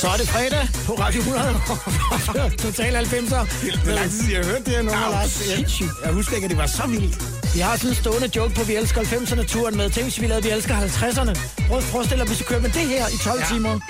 [0.00, 2.56] Så er det fredag på Radio 100.
[2.64, 3.42] Total 90'er.
[3.84, 5.48] Det er lang tid jeg har hørt det her nummer, Lars.
[6.04, 7.54] Jeg, husker ikke, at det var så vildt.
[7.54, 9.90] Vi har sådan en stående joke på, at vi elsker 90'erne-turen med.
[9.90, 11.32] Tænk, vi lavede, vi elsker 50'erne.
[11.68, 13.46] Prøv, forestil dig, hvis vi kører med det her i 12 ja.
[13.54, 13.80] timer.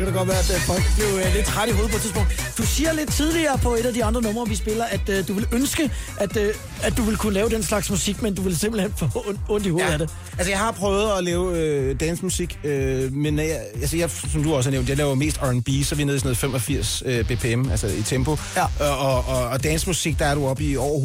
[0.00, 2.02] Kan det godt være, at øh, folk blev øh, lidt træt i hovedet på et
[2.02, 2.52] tidspunkt.
[2.58, 5.32] Du siger lidt tidligere på et af de andre numre, vi spiller, at øh, du
[5.32, 8.58] vil ønske, at, øh, at du vil kunne lave den slags musik, men du vil
[8.58, 9.92] simpelthen få ond- ondt i hovedet ja.
[9.92, 10.10] af det.
[10.38, 14.54] Altså, jeg har prøvet at lave øh, dancemusik, øh, men jeg, altså, jeg, som du
[14.54, 17.02] også har nævnt, jeg laver mest R&B, så er vi nede i sådan noget 85
[17.06, 18.36] øh, BPM, altså i tempo.
[18.56, 18.64] Ja.
[18.80, 21.00] Og, og, og, og dancemusik, der er du oppe i over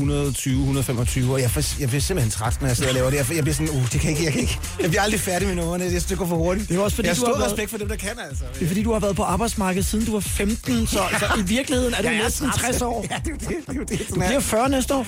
[1.26, 3.18] 120-125, og jeg, får, jeg bliver simpelthen træt, når jeg sidder og laver det.
[3.18, 4.60] Jeg, jeg bliver sådan, uh, det kan ikke, jeg kan ikke.
[4.82, 6.70] Jeg bliver aldrig færdig med numrene, jeg synes, det går for hurtigt.
[6.70, 8.44] Det er også fordi, jeg har stor respekt for dem, der kan, altså.
[8.54, 11.42] Det er fordi, du har været på arbejdsmarkedet siden du var 15, så altså, i
[11.42, 12.60] virkeligheden er du er næsten træt.
[12.60, 13.06] 60 år.
[13.12, 13.48] Ja, det er jo det.
[13.50, 14.26] det, er jo det Du er.
[14.28, 15.06] bliver 40 næste år.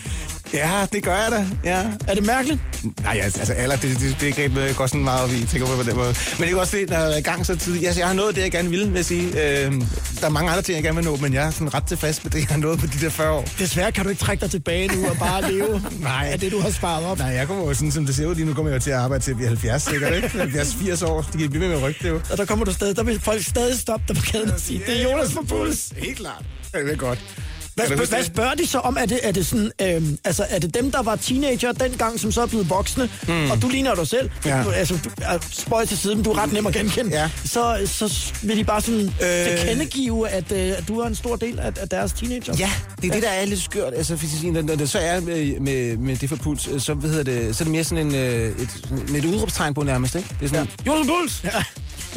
[0.54, 1.46] Ja, det gør jeg da.
[1.64, 1.84] Ja.
[2.08, 2.60] Er det mærkeligt?
[3.04, 5.84] Nej, altså, alder, det, det, det jeg går sådan meget op i, tænker på på
[5.84, 6.16] den måde.
[6.40, 7.86] Men det er også det, når jeg er i gang så tidligt.
[7.86, 9.28] Altså, jeg har nået det, jeg gerne ville, vil jeg sige.
[9.28, 9.74] Øh,
[10.20, 12.24] der er mange andre ting, jeg gerne vil nå, men jeg er sådan ret tilfreds
[12.24, 13.46] med det, jeg har nået på de der 40 år.
[13.60, 16.30] Desværre kan du ikke trække dig tilbage nu og bare leve Nej.
[16.32, 17.18] af det, du har sparet op.
[17.18, 18.92] Nej, jeg kommer jo sådan, som det ser ud lige nu, kommer jeg jo til
[18.92, 20.28] at arbejde til at blive 70, sikkert, ikke?
[20.98, 21.22] 70-80 år.
[21.34, 22.20] De kan blive med rykke det jo.
[22.32, 24.82] Og der kommer du stadig, der vil folk stadig stoppe dig på gaden og sige,
[24.88, 25.94] det er Jonas for puls.
[25.98, 26.44] Helt klart.
[26.74, 27.20] Det er godt.
[27.78, 28.98] Hvad, huske hvad spørger de så om?
[29.00, 32.32] Er det, er det, sådan, øhm, altså, er det dem, der var teenager dengang, som
[32.32, 33.52] så er blevet voksne, mm.
[33.52, 34.30] og du ligner dig selv?
[34.46, 34.64] Ja.
[34.64, 35.10] Du, altså, du
[35.52, 37.20] spøj til side, men du er ret nem at genkende.
[37.20, 37.30] Ja.
[37.46, 39.58] Så, så vil de bare sådan øh...
[39.58, 42.56] Tilkendegive, at, øh, at du er en stor del af, af deres teenager.
[42.60, 42.72] Ja,
[43.02, 43.94] det er det, der er lidt skørt.
[43.94, 47.24] Altså, siger, når, det så er med, med, med det for puls, så, hvad hedder
[47.24, 50.30] det, så er det mere sådan en, øh, et, med et udråbstegn på nærmest, ikke?
[50.40, 50.92] Det er sådan, ja.
[50.92, 51.44] Jonas Puls!
[51.44, 51.64] Ja.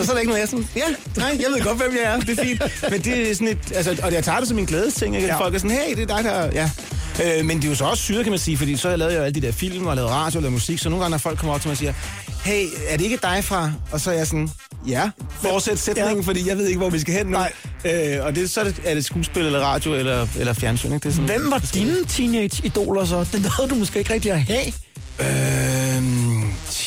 [0.00, 0.82] Og så er der ikke noget, jeg sådan, ja,
[1.16, 2.62] nej, jeg ved godt, hvem jeg er, det er fint.
[2.90, 5.28] Men det er sådan et, altså, og jeg tager det som en glædesting, ikke?
[5.28, 5.40] Ja.
[5.40, 6.70] Folk er sådan, hey, det er dig, der, ja.
[7.24, 8.98] Øh, men det er jo så også syret, kan man sige, fordi så har jeg
[8.98, 11.10] lavet jo alle de der film og lavet radio og lavet musik, så nogle gange,
[11.10, 11.92] når folk kommer op til mig og siger,
[12.44, 13.72] hey, er det ikke dig fra?
[13.92, 14.50] Og så er jeg sådan,
[14.86, 16.22] ja, fortsæt sætningen, ja.
[16.28, 17.32] fordi jeg ved ikke, hvor vi skal hen nu.
[17.32, 17.52] Nej.
[17.84, 21.04] Øh, og det, så er det, er det skuespil eller radio eller, eller fjernsyn, ikke?
[21.04, 23.26] Det er sådan, Hvem var dine teenage-idoler så?
[23.32, 24.72] Den havde du måske ikke rigtig at have.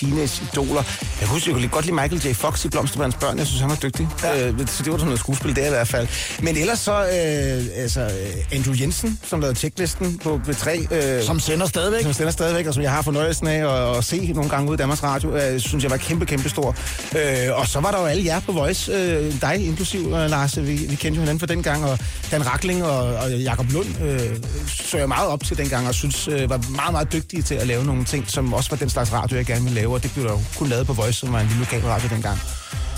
[0.05, 0.83] Øhm, teenage-idoler.
[1.21, 2.33] Jeg husker, jeg kunne godt lide Michael J.
[2.33, 3.37] Fox i Blomsterbands Børn.
[3.37, 4.07] Jeg synes, han var dygtig.
[4.23, 4.47] Ja.
[4.47, 6.07] Øh, så det var sådan noget skuespil der i hvert fald.
[6.41, 10.93] Men ellers så, øh, altså, øh, Andrew Jensen, som lavede checklisten på B3.
[10.95, 12.03] Øh, Som sender stadigvæk.
[12.03, 14.75] som sender stadigvæk, og som jeg har fornøjelsen af at, at se nogle gange ud
[14.75, 16.75] i Danmarks Radio, øh, synes jeg var kæmpe, kæmpe stor.
[17.17, 20.57] Øh, og så var der jo alle jer på Voice, øh, dig inklusiv, øh, Lars,
[20.57, 21.99] vi, vi kendte jo hinanden for den gang, og
[22.31, 24.19] Dan Rakling og, og Jakob Lund øh,
[24.67, 27.67] så jeg meget op til dengang, og synes øh, var meget, meget dygtige til at
[27.67, 30.11] lave nogle ting, som også var den slags radio, jeg gerne ville lave, og det
[30.13, 32.39] blev der jo kun lavet på Voice, som var en lille lokal radio dengang.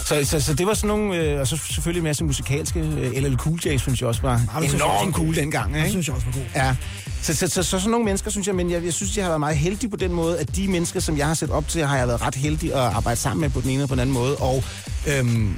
[0.05, 3.23] Så, så, så det var sådan nogle, øh, og så selvfølgelig en masse musikalske, øh,
[3.23, 5.73] LL Cool J, synes jeg også var det jeg også enormt cool dengang.
[5.73, 5.89] Det Ikke?
[5.89, 6.43] synes jeg også var god.
[6.55, 6.75] Ja,
[7.21, 9.29] så, så, så, så sådan nogle mennesker, synes jeg, men jeg, jeg synes, jeg har
[9.29, 11.85] været meget heldig på den måde, at de mennesker, som jeg har set op til,
[11.85, 13.99] har jeg været ret heldig at arbejde sammen med på den ene og på den
[14.01, 14.63] anden måde, og
[15.07, 15.55] øhm,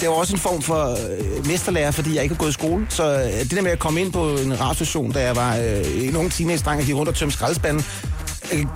[0.00, 2.86] det var også en form for øh, mesterlærer, fordi jeg ikke har gået i skole.
[2.88, 6.04] Så øh, det der med at komme ind på en radiostation, da jeg var øh,
[6.08, 7.84] en ung teenage-dreng, og gik rundt og tømte skraldespanden,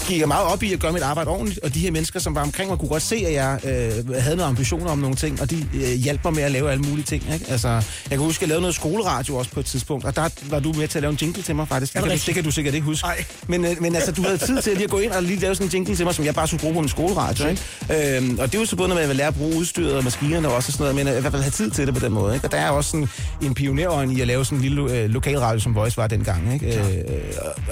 [0.08, 2.34] gik jeg meget op i at gøre mit arbejde ordentligt, og de her mennesker, som
[2.34, 5.40] var omkring mig, kunne godt se, at jeg øh, havde nogle ambitioner om nogle ting,
[5.40, 7.22] og de øh, hjalp mig med at lave alle mulige ting.
[7.34, 7.46] Ikke?
[7.48, 10.28] Altså, jeg kan huske, at jeg lavede noget skoleradio også på et tidspunkt, og der
[10.42, 11.92] var du med til at lave en jingle til mig, faktisk.
[11.94, 13.08] Det, kan, det kan du sikkert ikke huske.
[13.46, 15.40] Men, øh, men altså, du havde tid til at lige at gå ind og lige
[15.40, 17.46] lave sådan en jingle til mig, som jeg bare skulle bruge på min skoleradio.
[17.46, 18.16] Ikke?
[18.16, 20.04] Øhm, og det er jo så både, når man vil lære at bruge udstyret og
[20.04, 21.94] maskinerne og også og sådan noget, men øh, i hvert fald have tid til det
[21.94, 22.34] på den måde.
[22.34, 22.46] Ikke?
[22.46, 23.08] Og der er også sådan
[23.42, 26.54] en pionerånd i at lave sådan en lille øh, lokalradio, som Voice var dengang.
[26.54, 26.78] Ikke?
[26.78, 27.04] Øh,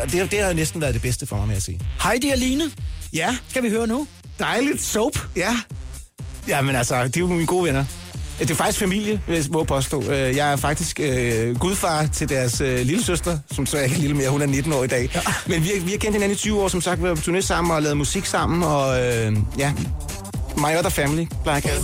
[0.03, 1.81] og det, det har næsten været det bedste for mig, med at sige.
[2.03, 2.65] Heidi og Line,
[3.13, 4.07] Ja, skal vi høre nu?
[4.39, 4.83] dejligt.
[4.83, 5.19] Soap.
[5.37, 5.57] Ja.
[6.49, 7.85] Ja, men altså, det er jo mine gode venner.
[8.39, 10.03] Det er faktisk familie, hvis jeg må påstå.
[10.03, 13.97] Øh, Jeg er faktisk øh, gudfar til deres øh, lille søster, som så er ikke
[13.97, 15.11] er lille mere, hun er 19 år i dag.
[15.15, 15.21] Ja.
[15.47, 17.21] Men vi har, vi har kendt hinanden i 20 år, som sagt, vi har på
[17.21, 19.73] turné sammen og lavet musik sammen, og øh, ja,
[20.57, 21.83] my other family, plejer jeg kalde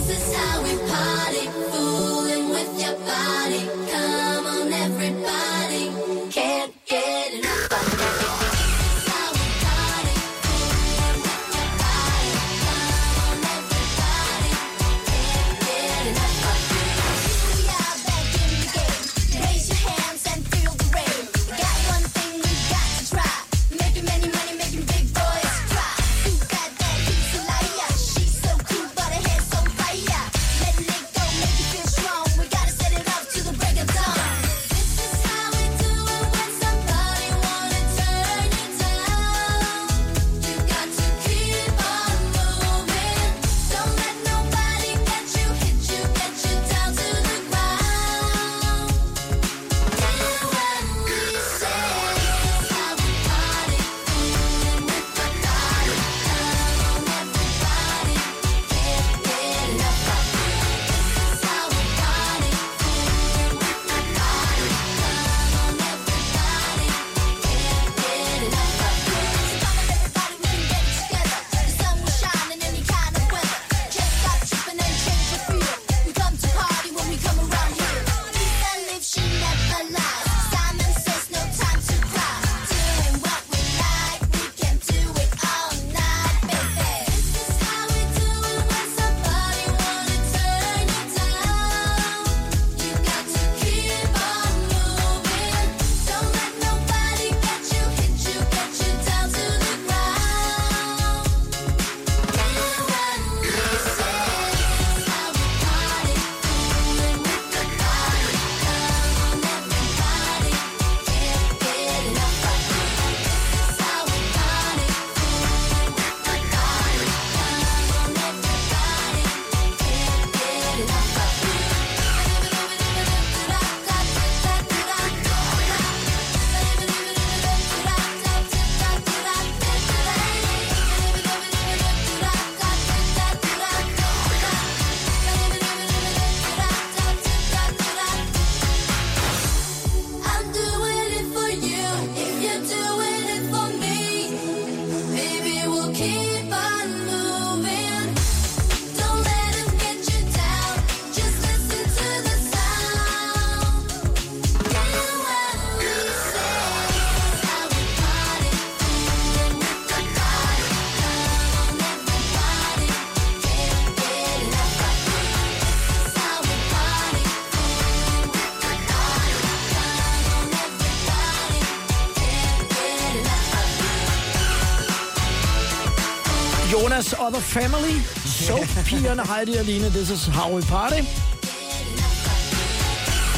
[177.26, 177.96] Other Family,
[178.26, 181.00] Soap-pigerne, Heidi og Line, This is how we party.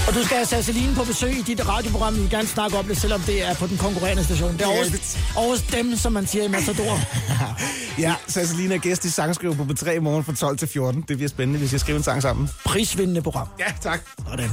[0.09, 2.85] Og du skal have Sasseline på besøg i dit radioprogram, vi vil gerne snakke om
[2.85, 4.53] det, selvom det er på den konkurrerende station.
[4.53, 6.99] Det er også, også dem, som man siger i Matador.
[7.99, 11.05] Ja, Sasselina er gæst i sangskriver på B3 i morgen fra 12 til 14.
[11.09, 12.51] Det bliver spændende, hvis jeg skriver en sang sammen.
[12.65, 13.49] Prisvindende program.
[13.59, 14.01] Ja, tak.
[14.31, 14.51] Sådan.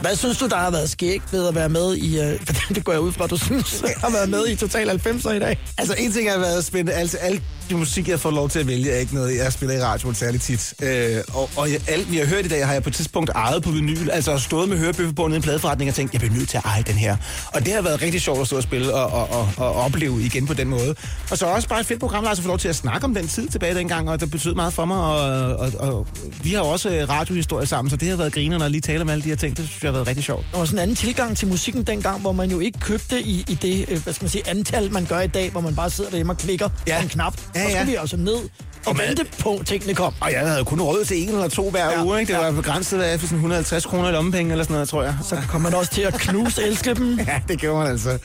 [0.00, 2.20] Hvad synes du, der har været skægt ved at være med i...
[2.20, 2.40] Øh,
[2.74, 5.58] det går jeg ud fra, du synes, har været med i Total 90'er i dag?
[5.78, 6.92] Altså, en ting har været spændende.
[6.92, 9.74] Altså, alt det musik, jeg får lov til at vælge, er ikke noget, jeg spiller
[9.74, 10.74] i radioen særlig tit.
[10.82, 13.30] Øh, og og jeg, alt, jeg har hørt i dag, har jeg på et tidspunkt
[13.30, 14.10] ejet på vinyl.
[14.10, 16.82] Altså, stået med hørebøffebåndet i en pladeforretning og tænkt, jeg bliver nødt til at eje
[16.82, 17.16] den her.
[17.54, 20.22] Og det har været rigtig sjovt at stå og spille og, og, og, og opleve
[20.22, 20.94] igen på den måde.
[21.30, 23.14] Og så også bare et fedt program, der altså få lov til at snakke om
[23.14, 24.98] den tid tilbage dengang, og det betød meget for mig.
[24.98, 26.06] Og, og, og
[26.42, 29.00] vi har også øh, radiohistorie sammen, så det har været griner, når jeg lige taler
[29.00, 29.56] om alle de her ting.
[29.56, 30.46] Det synes jeg har været rigtig sjovt.
[30.52, 33.44] Der var sådan en anden tilgang til musikken dengang, hvor man jo ikke købte i,
[33.48, 35.90] i det øh, hvad skal man sige, antal, man gør i dag, hvor man bare
[35.90, 36.96] sidder derhjemme og klikker Ja.
[36.96, 37.34] på en knap.
[37.54, 37.74] Ja, Så ja.
[37.76, 38.36] skulle vi altså ned
[38.86, 40.14] og man- vente på, at tingene kom.
[40.20, 42.32] Og jeg havde kun råd til en eller to hver Ja, uge, ikke?
[42.32, 42.44] Det ja.
[42.44, 45.16] var begrænset af sådan 150 kroner i lommepenge eller sådan noget, tror jeg.
[45.28, 47.18] Så kommer man også til at knuse elske dem.
[47.28, 48.18] Ja, det gjorde man altså.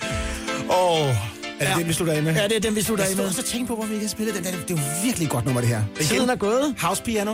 [0.70, 1.16] Åh, oh,
[1.62, 1.80] er det Ja.
[1.80, 2.34] det, vi slutter af med?
[2.34, 3.24] Ja, det er den, vi slutter af Jeg med.
[3.24, 4.44] stod også og tænkte på, hvor vi ikke har spillet den.
[4.44, 4.52] der.
[4.52, 5.82] Det er jo virkelig godt nummer, det her.
[6.02, 6.76] Tiden er gået.
[6.80, 7.32] House Piano.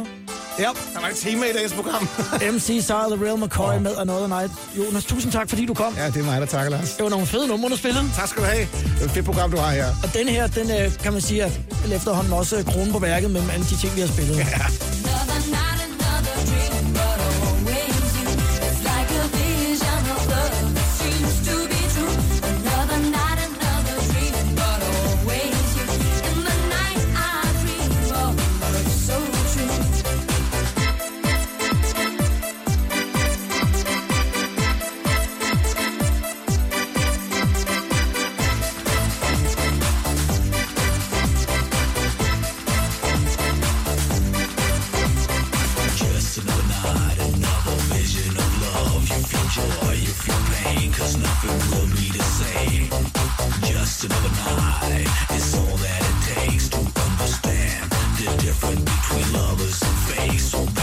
[0.59, 0.63] Ja.
[0.93, 2.07] Der var et tema i dagens program.
[2.53, 4.51] MC Sarah The Real McCoy med Another Night.
[4.77, 5.93] Jonas, tusind tak, fordi du kom.
[5.97, 6.89] ja, det er mig, der takker, Lars.
[6.95, 8.05] Det var nogle fede numre, du spillede.
[8.15, 8.67] Tak skal du have.
[8.95, 9.87] Det er et fedt program, du har her.
[10.03, 11.49] Og den her, den øh, kan man sige, er
[11.95, 14.37] efterhånden også kronen på værket mellem alle de ting, vi har spillet.
[14.37, 15.76] Ja.
[50.67, 52.89] pain, cause nothing will be the same.
[53.63, 59.97] Just another night is all that it takes to understand the difference between lovers and
[60.07, 60.45] fakes.
[60.51, 60.76] So